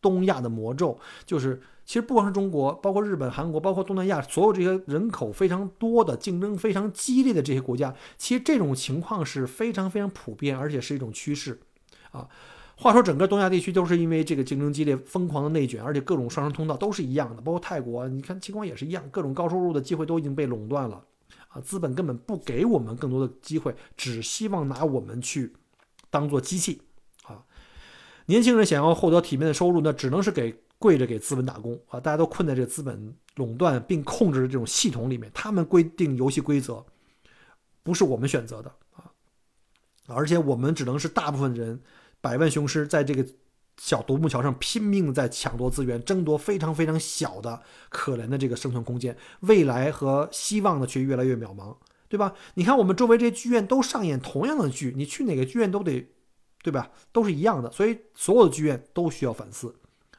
[0.00, 1.62] 东亚的魔咒，就是。
[1.86, 11.60] 其实不光是中国，包括日本、韩国，包括东南亚，所有这些人口非常多的、竞争非常激烈的这些国家，其实这种情况是非常非常普遍，而且是一种趋势，
[12.10, 12.26] 啊。
[12.76, 21.04] 话说整个东亚地区都是因为这个竞争激烈、疯狂的内卷，而且各种上升通道都是一样的，包括泰国，你看情况也是一样，各种高收入的机会都已经被垄断了，
[21.48, 25.52] 啊，资本根本不给我们更多的机会，只希望拿我们去
[26.10, 26.82] 当做机器，
[27.24, 27.44] 啊。
[28.26, 30.54] 年轻人想要获得体面的收入，那只能是给。
[30.76, 31.98] 跪着给资本打工啊！
[31.98, 36.84] 大家都困在这个资本垄断并控制的这种系统里面，他们规定游戏规则，
[37.82, 39.08] 不是我们选择的啊！
[40.08, 41.80] 而且我们只能是大部分人
[42.24, 43.22] 百万雄师在这个
[43.76, 47.60] 小独木桥上拼命在抢夺资源，争夺非常非常小的
[47.90, 51.76] 可怜的这个生存空间，未来和希望呢却越来越渺茫，
[52.08, 52.32] 对吧？
[52.54, 56.08] 你看我们周围这些剧院都上演同样的剧，你去哪个剧院都得，
[56.62, 56.90] 对吧？
[57.12, 59.74] 都是一样的，所以所有的剧院都需要反思。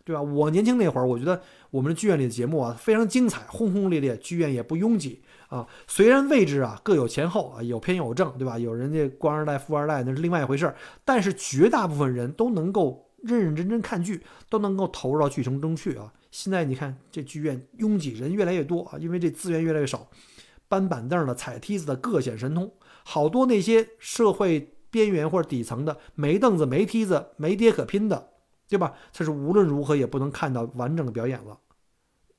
[0.06, 0.22] 对吧？
[0.22, 1.42] 我年轻那会儿，我觉得
[1.72, 5.68] 我们的剧院里的节目啊非常精彩，轰轰烈烈，剧院也不拥挤啊。
[5.88, 8.58] 虽然位置啊各有前后啊，有偏有正，对吧？
[8.60, 16.14] 有人家官二代、富二代那是另外一回事儿，但是绝大部分人都能够认认真真看剧，都能够投入到剧情中去啊。
[16.30, 20.08] 现在你看这剧院拥挤，人越来越多啊，因为这资源越来越少，
[20.68, 22.72] 搬板凳的、踩梯子的各显神通。
[23.04, 28.30] 好多那些社会边缘或者底层的没凳子、没梯子、没爹可拼的，
[28.68, 28.94] 对吧？
[29.12, 31.60] 这是无论如何也不能看到完整的表演了。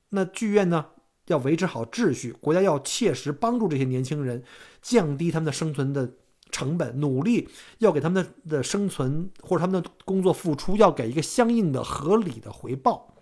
[0.09, 0.85] 那剧院呢，
[1.27, 4.43] 要维持好秩序，国家要切实帮助这些年轻人，
[4.81, 6.13] 降低他们的生存的
[6.51, 7.49] 成本，努力
[7.79, 13.13] 要给他们的的生存或者他们的工作付出，要给一个相应的合理的回报。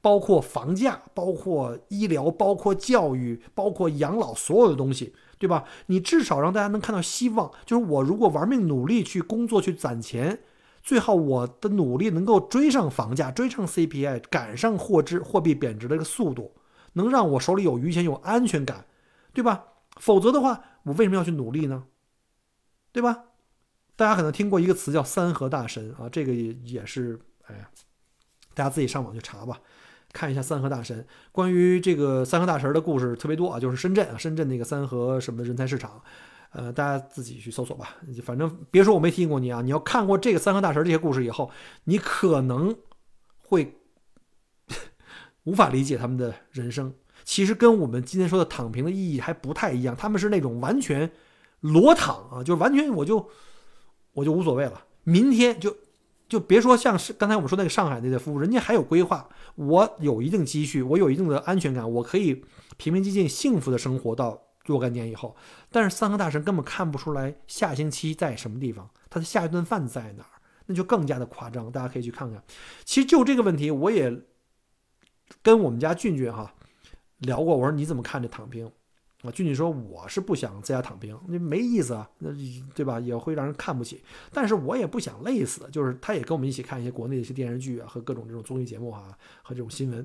[0.00, 5.62] 包括房价，包括医疗，包括教育，包括养老，所有的东西，对吧？
[5.86, 7.48] 你至少让大家能看到希望。
[7.64, 10.40] 就是我如果玩命努力去工作去攒钱，
[10.82, 16.56] 最后我的努力能够追上房价，追上 CPI，赶上货值货币贬值的一个速度，
[16.94, 18.86] 能让我手里有余钱，有安全感，
[19.32, 19.64] 对吧？
[20.00, 21.84] 否则的话，我为什么要去努力呢？
[22.90, 23.24] 对吧？
[23.94, 27.70] 大家可能听过一个词叫“三和大神”啊，这个也也是，哎呀，
[28.54, 29.60] 大家自己上网去查吧。
[30.12, 36.02] 看一下三和大神，关于这个三和大神的故事特别多啊，就是深圳啊，深圳那个三和什么人才市场，
[36.52, 37.96] 呃，大家自己去搜索吧。
[38.22, 41.50] 反正别说我没提醒过你啊，你要看过这个三和大神这些故事以后，
[41.84, 42.76] 你可能
[43.38, 43.80] 会
[45.44, 46.94] 无法理解他们的人生。
[47.24, 51.10] 其实跟我们今天说的躺平的意义还不太一样，他们是那种完全
[51.60, 53.28] 裸躺啊，就完全我就
[54.12, 55.76] 我就无所谓了，明天就。
[56.28, 62.42] 就别说像是刚才我们说那个上海那些服务，人家还有规划，我有一定积蓄，我有一定的安全感，我可以
[62.78, 65.36] 平平静静、幸福的生活到若干年以后。
[65.72, 71.72] 但是三个大神根本看不出来下星期在什么地方，他的下一顿饭在哪儿，那就更加的夸张。
[71.72, 72.42] 大家可以去看看。
[72.84, 74.14] 其实就这个问题，我也
[75.42, 76.54] 跟我们家俊俊哈
[77.18, 78.70] 聊过，我说你怎么看这躺平？
[79.22, 82.30] 啊，俊俊说我是不想在家躺平，那没意思啊，那
[82.74, 82.98] 对吧？
[82.98, 84.02] 也会让人看不起。
[84.32, 90.04] 但是我也不想累死，就是他也跟我们一起看一些国内的一些电视剧啊，和各种这种综艺节目啊，和这种新闻。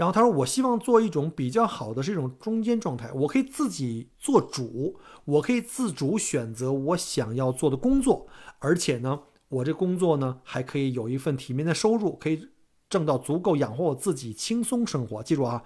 [0.00, 8.26] 然后他说，我希望做一种比较好的是一种中间状态，我可以自己做主，我可以自主选择我想要做的工作，
[8.60, 9.20] 而且呢，
[9.50, 12.48] 我这工作呢还可以有一份体面的收入，可以
[12.88, 15.22] 挣到足够养活我自己，轻松生活。
[15.22, 15.62] 记住啊。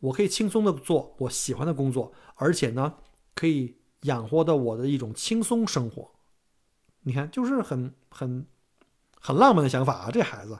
[0.00, 2.94] 我可以轻松的做我喜欢的工作，而且呢，
[3.34, 6.10] 可以养活的我的一种轻松生活。
[7.04, 8.46] 你看，就是很很
[9.18, 10.10] 很浪漫的想法啊！
[10.10, 10.58] 这孩子，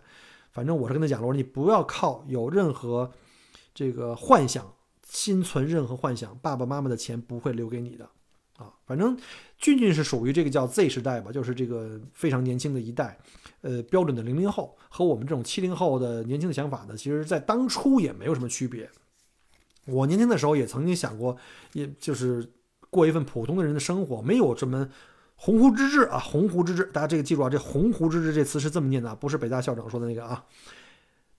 [0.55, 3.13] 反正我是跟他讲了，我说你不要靠有任何
[3.75, 4.73] 这个幻想，
[5.07, 8.09] 心存任何幻想，爸爸妈妈的钱不会留给你的
[8.57, 8.73] 啊！
[8.87, 9.19] 反正
[9.59, 13.19] 俊俊是属于这个叫 Z 时代吧，就是这个非常年轻的一代，
[13.63, 18.89] 呃，标准的零零后和我们这种七零后的年轻的想法呢，其实在当初也没有什么区别。
[19.87, 21.37] 我年轻的时候也曾经想过，
[21.73, 22.49] 也就是
[22.91, 24.89] 过一份普通的人的生活，没有什么
[25.37, 30.45] 鸿鹄之志啊，鸿鹄之志，大家这个记住啊，这鸿鹄之志这词是这么念的，不是北大校长说的那个啊。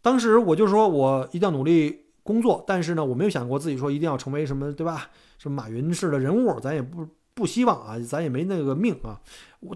[0.01, 5.09] 当时我就说我一定要努力工作，但是呢，我没有想过自己说一定要成为什么，对吧？
[5.37, 9.19] 什么马云式的人物，咱也不不希望啊，咱也没那个命啊。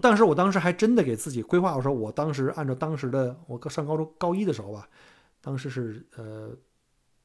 [0.00, 4.88] 但是我当时还真的给自己规划，我说我当时按照当时的我上高中高一的时候吧，
[5.40, 6.50] 当时是呃。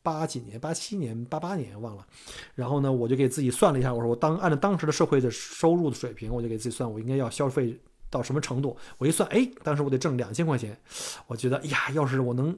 [0.06, 2.06] 八几年，八七年，八八年忘了。
[2.54, 7.76] 然后呢，我就给自己算了一下，我说我当按照当时的社会的收入的水平，我就给自己算，我应该要消费
[8.12, 8.78] 到什么程度。
[9.00, 10.78] 我一算，哎，当时我得挣两千块钱。
[11.26, 12.56] 我觉得，哎呀，要是我能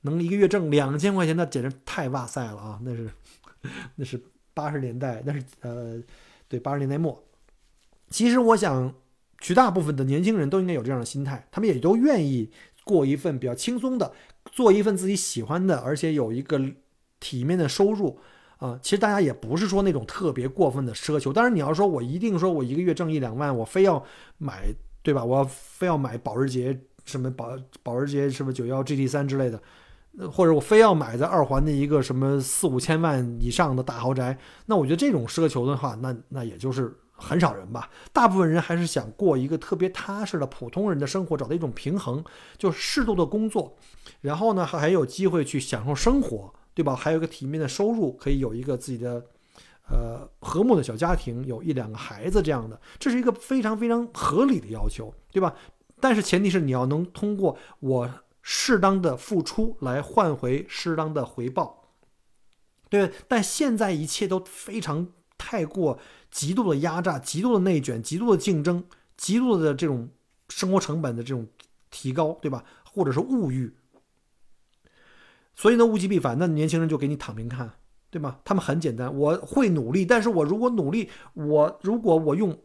[0.00, 2.80] 能一个月挣两千块钱，那简直太哇塞了啊！
[2.82, 3.10] 那是
[3.96, 4.18] 那是
[4.54, 6.02] 八十年代，那是呃，
[6.48, 7.22] 对，八十年代末。
[8.08, 8.94] 其实我想，
[9.38, 12.50] 绝大部分的年轻人都应该有这样的心态，他们也都愿意
[12.84, 14.12] 过一份比较轻松的，
[14.50, 16.58] 做一份自己喜欢的，而且有一个。
[17.20, 18.18] 体面的收入
[18.58, 21.32] 啊，其实大家也不是说那种特别过分的奢求。
[21.32, 24.02] 当然，你要说我一定说我一个月挣一两万，我非要
[24.38, 24.64] 买，
[25.02, 25.24] 对吧？
[25.24, 27.50] 我要非要买保时捷什么保
[27.82, 29.60] 保时捷什么九幺 GT 三之类的，
[30.32, 37.90] 或者我非要买在二环的一个什么四五千万以上的大豪宅，那我觉得这种奢求的话，那那也就是很少人吧。
[38.12, 42.24] 大部分人还是想过一个特别踏实的普通人的生活，找到一种平衡，
[42.56, 43.76] 就适度的工作，
[44.22, 46.52] 然后呢还有机会去享受生活。
[46.76, 46.94] 对吧？
[46.94, 49.24] 还有一个体面的收入，可以有一个自己的，
[49.88, 55.54] 呃，和睦的小家庭，有一两个孩子这样的，这是一个非常非常合理的要求，对吧？
[55.98, 58.10] 但是前提是你要能通过我
[58.42, 61.84] 适当的付出来换回适当的回报，
[62.90, 63.10] 对。
[63.26, 65.08] 但现在一切都非常
[65.38, 65.98] 太过
[66.30, 68.84] 极度的压榨、极度的内卷、极度的竞争、
[69.16, 70.10] 极度的这种
[70.50, 71.48] 生活成本的这种
[71.90, 72.62] 提高，对吧？
[72.84, 73.74] 或者是物欲。
[75.56, 77.72] 所以呢，物极必反，那年轻人就给你躺平看，
[78.10, 78.38] 对吗？
[78.44, 82.56] 他们很简单，我会努力，但是我如果努力，我如果我用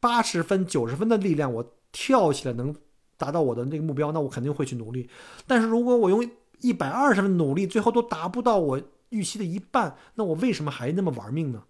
[0.00, 2.74] 八十分、九十分的力量，我跳起来能
[3.16, 5.08] 达到我的那个目标，那我肯定会去努力。
[5.46, 6.28] 但是如果我用
[6.60, 11.62] 一百二十分努力，最后都达不到我预期的一半，那我为什么还那么玩命呢？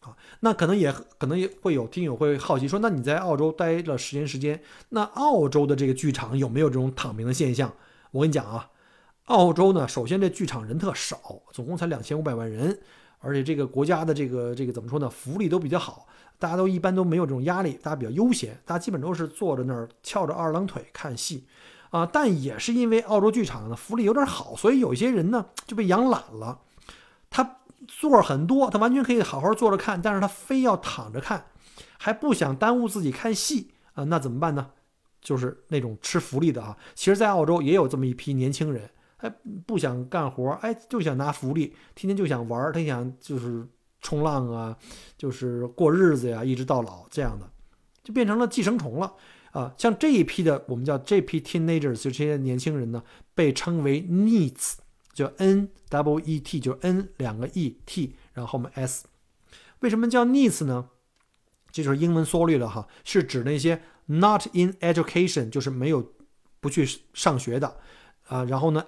[0.00, 0.16] 啊。
[0.40, 7.72] 那可能也可能也会有听友会好奇说，那你在澳洲待了十年时间，那澳洲的这个剧场有没有这种躺平的现象？
[8.12, 8.69] 我跟你讲啊，
[9.30, 12.76] 澳洲呢，首先这剧场人特少，总共才两千五百万人，
[13.20, 21.46] 而且这个国家的这个这个怎么说呢，福利都比较好，大家都一般都没有这种压力，大家比较悠闲，大家基本都是坐在那儿翘着二郎腿看戏。
[21.90, 26.60] 啊，但也是因为澳洲剧场的福利有点好，所以有些人呢就被养懒了。
[27.30, 31.46] 他座很多，他完全可以好好坐着看，但是他非要躺着看，
[31.98, 34.70] 还不想耽误自己看戏啊，那怎么办呢？
[35.20, 36.76] 就是那种吃福利的啊。
[36.94, 38.88] 其实，在澳洲也有这么一批年轻人，
[39.20, 39.32] 哎，
[39.66, 43.66] 不想干活，哎，就想拿福利，天天就想玩，他想就是
[44.00, 44.76] 冲浪啊，
[45.16, 47.50] 就是过日子呀，一直到老这样的，
[48.02, 49.14] 就变成了寄生虫了。
[49.52, 53.02] 啊，像这一批的，我们叫这批 teenagers，就这些年轻人呢，
[53.34, 54.74] 被称为 neets，
[55.12, 59.06] 就 n w e t，就 n 两个 e t，然后后面 s。
[59.80, 60.90] 为什么叫 neets 呢？
[61.72, 66.12] 这就是英文缩略了哈，是指那些 not in education，就是没有
[66.60, 67.76] 不去上学的
[68.28, 68.44] 啊。
[68.44, 68.84] 然后呢，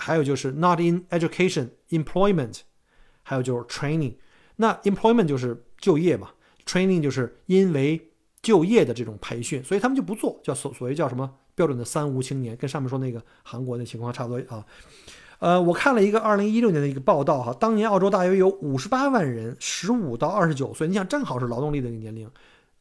[0.00, 2.60] 还有就是 not in education，employment，
[3.22, 4.16] 还有就是 training。
[4.56, 6.30] 那 employment 就是就业嘛
[6.66, 8.06] ，training 就是因为。
[8.42, 14.64] 就业的这种培训，所以他们就不做，叫所所谓叫什么标准的三无青年，跟上面说那个韩国的情况差不多啊。
[15.40, 22.30] 呃，我看了一个二零一六年的一个报道哈，当年澳洲大约有五十八万人，十五到二十九岁，你想正好是劳动力的一个年龄，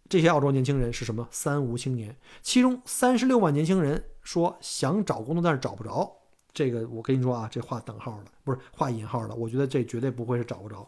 [0.08, 2.16] 这些澳洲年轻人是什么三无青年？
[2.42, 6.19] 其中三十六万年轻人说想找工作，但是找不着。
[6.54, 10.88] 这个我跟你说啊，这画等号的，不是画引号的，我觉得这绝对不会是找不着。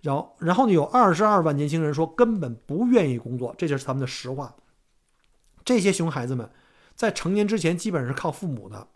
[0.00, 0.72] 然后，然后呢？
[0.72, 4.54] 有二十二万年轻人说根本不愿意工作，这就是他们的实话。
[5.64, 6.50] 这些熊孩子们
[6.96, 8.88] 在成年之前基本是靠父母的，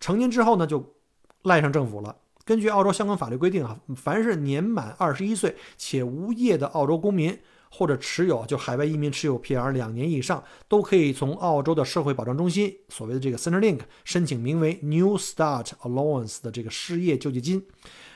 [0.00, 0.94] 成年之后呢就
[1.42, 2.16] 赖上政府了。
[2.44, 7.38] 根据澳洲相关法律规定啊，凡是年满二十一岁且无业的澳洲公民，
[7.70, 17.66] 或者持有就海外移民持有 PR 两年以上，都可以从澳洲的社会保障中心所谓的这个 Centrelink 申请名为 New Start Allowance 的这个失业救济金。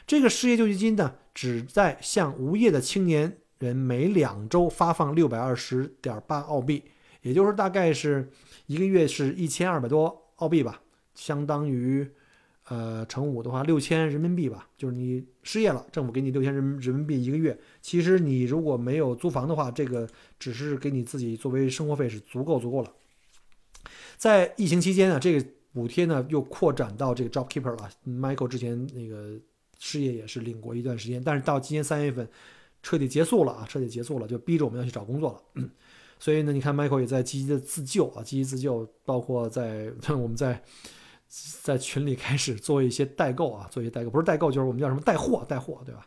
[0.06, 6.84] 这个失业救济金呢，旨在向无业的青年人每两周发放六百二十点八澳币，
[7.22, 8.30] 也就是大概是
[8.66, 10.80] 一个月是一千二百多澳币吧，
[11.14, 12.10] 相当于，
[12.70, 14.66] 呃，乘五的话六千人民币吧。
[14.78, 17.58] 就是你失业了，政府给你六千人人民币一个月。
[17.82, 20.08] 其实你如果没有租房的话，这个
[20.38, 22.90] 只是给你自己作为生活费是足够足够了。
[24.16, 27.90] 在疫情期间呢，这个补贴呢又扩展到这个 Job Keeper 了。
[28.06, 29.38] Michael 之前那个。
[29.82, 32.28] 失业也是领过一段时间，但是到今年三月份
[32.82, 35.64] 彻底结束了啊，彻底结束了，就逼着我们要去找工作了。
[36.20, 40.62] 所以呢，你看 Michael 也在积极的自救啊，积极自救，包括在 我们在
[41.62, 46.04] 在群里开始做一些代购啊，做一些代购，不是代购就是我们叫什么带货，带货对吧？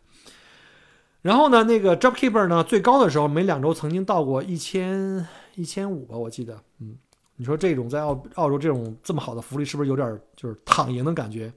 [1.21, 6.97] 然后呢，那个 JobKeeper 呢，最高的时候每两周曾经到过一千一千五吧，我记得，嗯，
[7.38, 11.53] 你说这种在澳澳洲这种这么好的福利，是不是有点就是躺赢的感觉？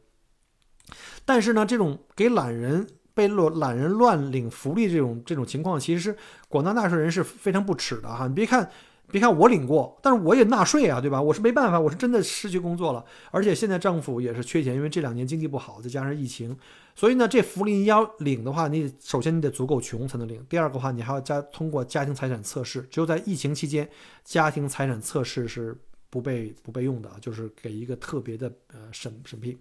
[1.25, 6.17] 但是呢，这种给懒人被乱懒人乱领福利这种这种情况，其实是
[6.49, 8.29] 广大纳税人是非常不耻的哈。
[8.29, 8.71] 你别看，
[9.11, 11.23] 别看我领过，但是我也纳税啊，对吧？
[11.23, 16.57] 我是没办法，我是真的失去工作了，而且现在政府也是缺钱，因为这两年经济不好，再加上疫情，
[16.95, 20.45] 所以呢，这福利你要领的话，你首先你得足够穷才能领。
[20.49, 23.89] 第二个话，你还要加通过家庭财产测试，只有在疫情期间，
[24.25, 25.77] 家庭财产测试是
[26.11, 29.57] 不被不被用的，就是给一个特别的呃审审批。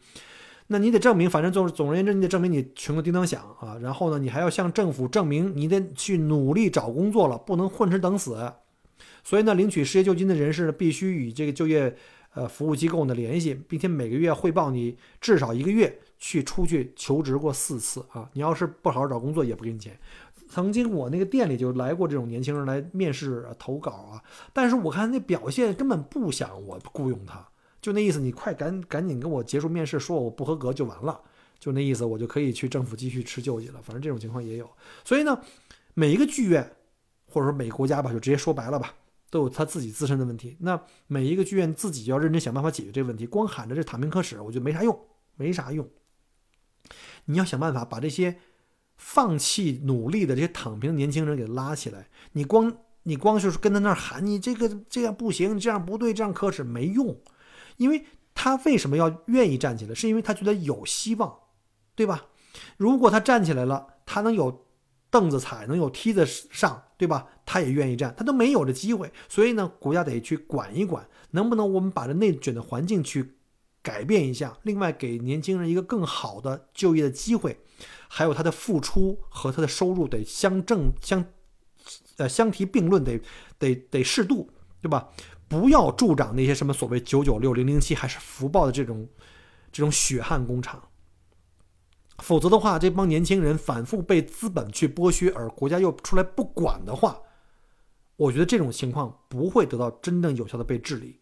[0.68, 3.78] 那你得证明，反正总总而言之，你得证明你穷的叮当响啊。
[3.80, 8.52] 然后呢，你还要向政府证明你得去努力找工作了，不能混吃等死。
[9.26, 11.94] 所以呢，领取失业救济金的人士呢，必须与这个就业
[12.36, 18.30] 呃服务机构呢联系，并且每个月汇报你至少一个月去出去求职过四次啊。
[18.34, 20.00] 你要是不好好找工作，也不给你钱。
[20.48, 24.24] 曾经我那个店里就来过这种年轻人来面试投稿啊，
[24.54, 27.44] 但是我看那表现根本不想我雇佣他。
[27.82, 31.20] 就那意思，你快赶赶紧跟我结束面试，说我不合格就完了。
[31.60, 33.80] 就那意思，我就可以去政府继续吃救济了。
[33.82, 34.70] 反正这种情况也有。
[35.04, 35.40] 所以呢，
[35.96, 36.68] 每一个剧院
[37.28, 38.94] 或者说每个国家吧，就直接说白了吧，
[39.30, 40.58] 都有他自己自身的问题。
[40.60, 43.26] 那每一个剧院自己要认真想办法解决这个问题。
[43.26, 45.00] 光喊着这躺平可耻，我觉得没啥用，
[45.36, 45.88] 没啥用。
[47.26, 48.38] 你要想办法把这些
[48.98, 52.08] 放弃努力的这些躺平的年轻人给拉起来。
[52.34, 57.20] 你光你光是跟他那儿喊，你这个这样不行，这样不对，这样可耻，没用。
[57.78, 59.94] 因为他为什么要愿意站起来？
[59.94, 61.38] 是因为他觉得有希望，
[61.96, 62.26] 对吧？
[62.78, 64.65] 如果他站起来了，他能有
[65.16, 67.26] 凳子踩，能有梯子上，对吧？
[67.46, 69.10] 他也愿意站，他都没有这机会。
[69.30, 73.38] 所以呢，国家得去管一管，能不能我们把这内卷的环境去
[73.82, 77.58] 改变一下，另外给年轻人一个更好的就业的机会，
[78.10, 81.24] 还有他的付出和他的收入得相正相，
[82.18, 83.22] 呃相提并论，得
[83.58, 84.52] 得得适度，
[84.82, 85.08] 对吧？
[85.48, 89.08] 不要助长那些什么所谓九九六、零零七还是福报的这种
[89.72, 90.84] 这种血汗工厂。
[92.20, 97.22] 否则的话，这帮年轻人反复被资本去剥削，而国家又出来不管的话，
[98.16, 101.20] 我觉得这种情况不会得到真正有效的被治理。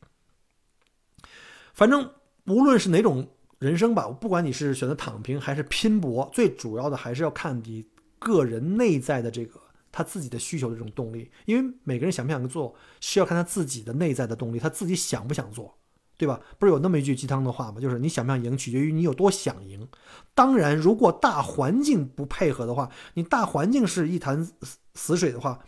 [1.73, 2.11] 反正
[2.45, 3.27] 无论是哪种
[3.57, 7.85] 人生吧，不管你是选择躺平还是拼搏，最主要的还是要看你
[8.19, 9.59] 个人内在的这个
[9.91, 11.31] 他自己的需求的这种动力。
[11.45, 15.75] 因为每个人想不想做，是要看他自己的内在的动力，他自己想不想做。
[16.23, 16.39] 对吧？
[16.57, 17.81] 不是有那么一句鸡汤的话吗？
[17.81, 19.85] 就是你想不想赢，取决于你有多想赢。
[20.33, 24.47] 当然，如果大环境不配合的话，你大环境是一潭
[24.93, 25.59] 死水的话，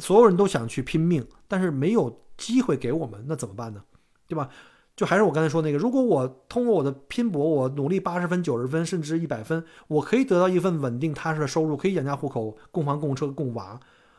[0.00, 3.82] 所有人都想去拼命，但是没有机会给我们，那怎么办呢？
[4.26, 4.48] 对吧？
[4.96, 13.78] 就还是我刚才说那个，如果我通过我的拼搏，我努力八十分、九十分，甚至一百分，我可以得到一份稳定踏实的收入，可以养家糊口、供房、供车、供娃，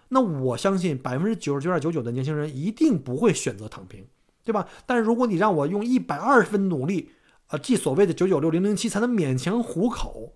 [0.09, 4.05] 那我相信百分之九十九点九九的年轻人一定不会选择躺平。
[4.44, 4.68] 对吧？
[4.86, 7.12] 但是如果你让我用一百二十分努力，
[7.48, 10.34] 啊，即所谓的九九六零零七才能勉强糊口，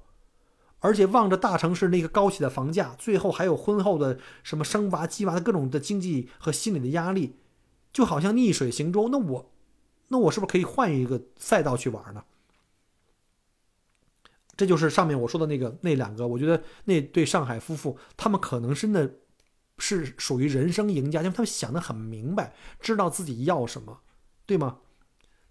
[0.79, 7.35] 而且望着大城市那个高起的房价，最后还有婚后的什么生娃、鸡娃的各种的经济和心理的压力，
[7.91, 9.09] 就好像逆水行舟。
[9.09, 9.51] 那我，
[10.07, 12.23] 那我是不是可以换一个赛道去玩呢？
[14.55, 19.11] 这就是上面我说的那个那两个，我觉得那对上海夫妇，他们可能真的。
[19.77, 23.99] 是属于人生赢家，因为他们想得很明白，知道自己要什么，
[24.45, 24.79] 对吗？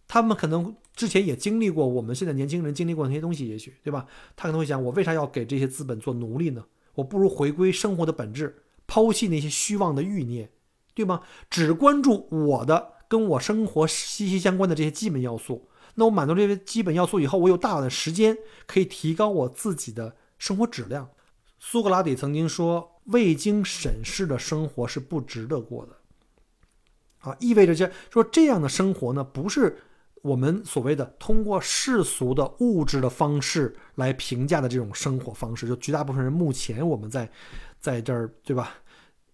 [0.09, 4.07] 他们可能之前也经历过我们现在年轻人经历过那些东西，也许对吧？
[4.37, 6.65] 他可能会想：我为啥要给这些资本做奴隶呢？
[6.95, 10.51] 我不如回归生活的本质，抛弃那些虚妄的欲念，
[10.95, 11.23] 对吗？
[11.51, 15.69] 只关注我的跟我生活息息相关的这些基本要素。
[15.95, 21.11] 那我满足这些基本要素以后，我有大量的时间可以提高我自己的生活质量。
[21.59, 22.96] 苏格拉底曾经说。
[23.07, 29.79] 未经审视的生活是不值得过的，啊，意味着这说这样的生活呢，不是
[30.23, 35.69] 我们所谓的通过世俗的物质的方式来评价的这种生活方式。
[35.69, 37.31] 就绝大部分人目前我们在
[37.79, 38.75] 在这儿，对吧？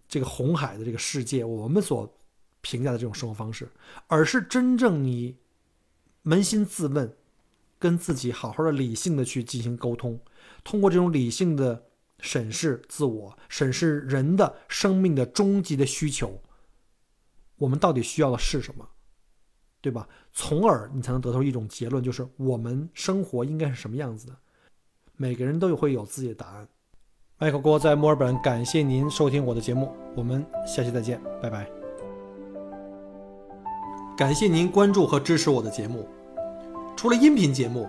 [0.07, 2.14] 这个红海的这个世界，我们所
[2.61, 3.66] 评价的这种生活方式，
[4.07, 5.39] 而是真正你
[6.25, 7.16] 扪心自问，
[7.79, 10.20] 跟自己好好的理性的去进行沟通，
[10.62, 11.87] 通过这种理性的。
[12.23, 16.41] 审视自我，审视人的生命的终极的需求，
[17.57, 18.89] 我们到底需要的是什么，
[19.81, 20.09] 对吧？
[20.33, 24.37] 从而你才能得出一种结论，就是我们生活应该是什么样子的。
[25.16, 26.66] 每个人都会有自己的答案。
[27.39, 31.68] 麦克郭在墨尔本，感谢您收听我的节目，我们下期再见，拜拜。
[34.16, 36.09] 感谢您关注和支持我的节目，
[36.97, 37.89] 除了音频节目。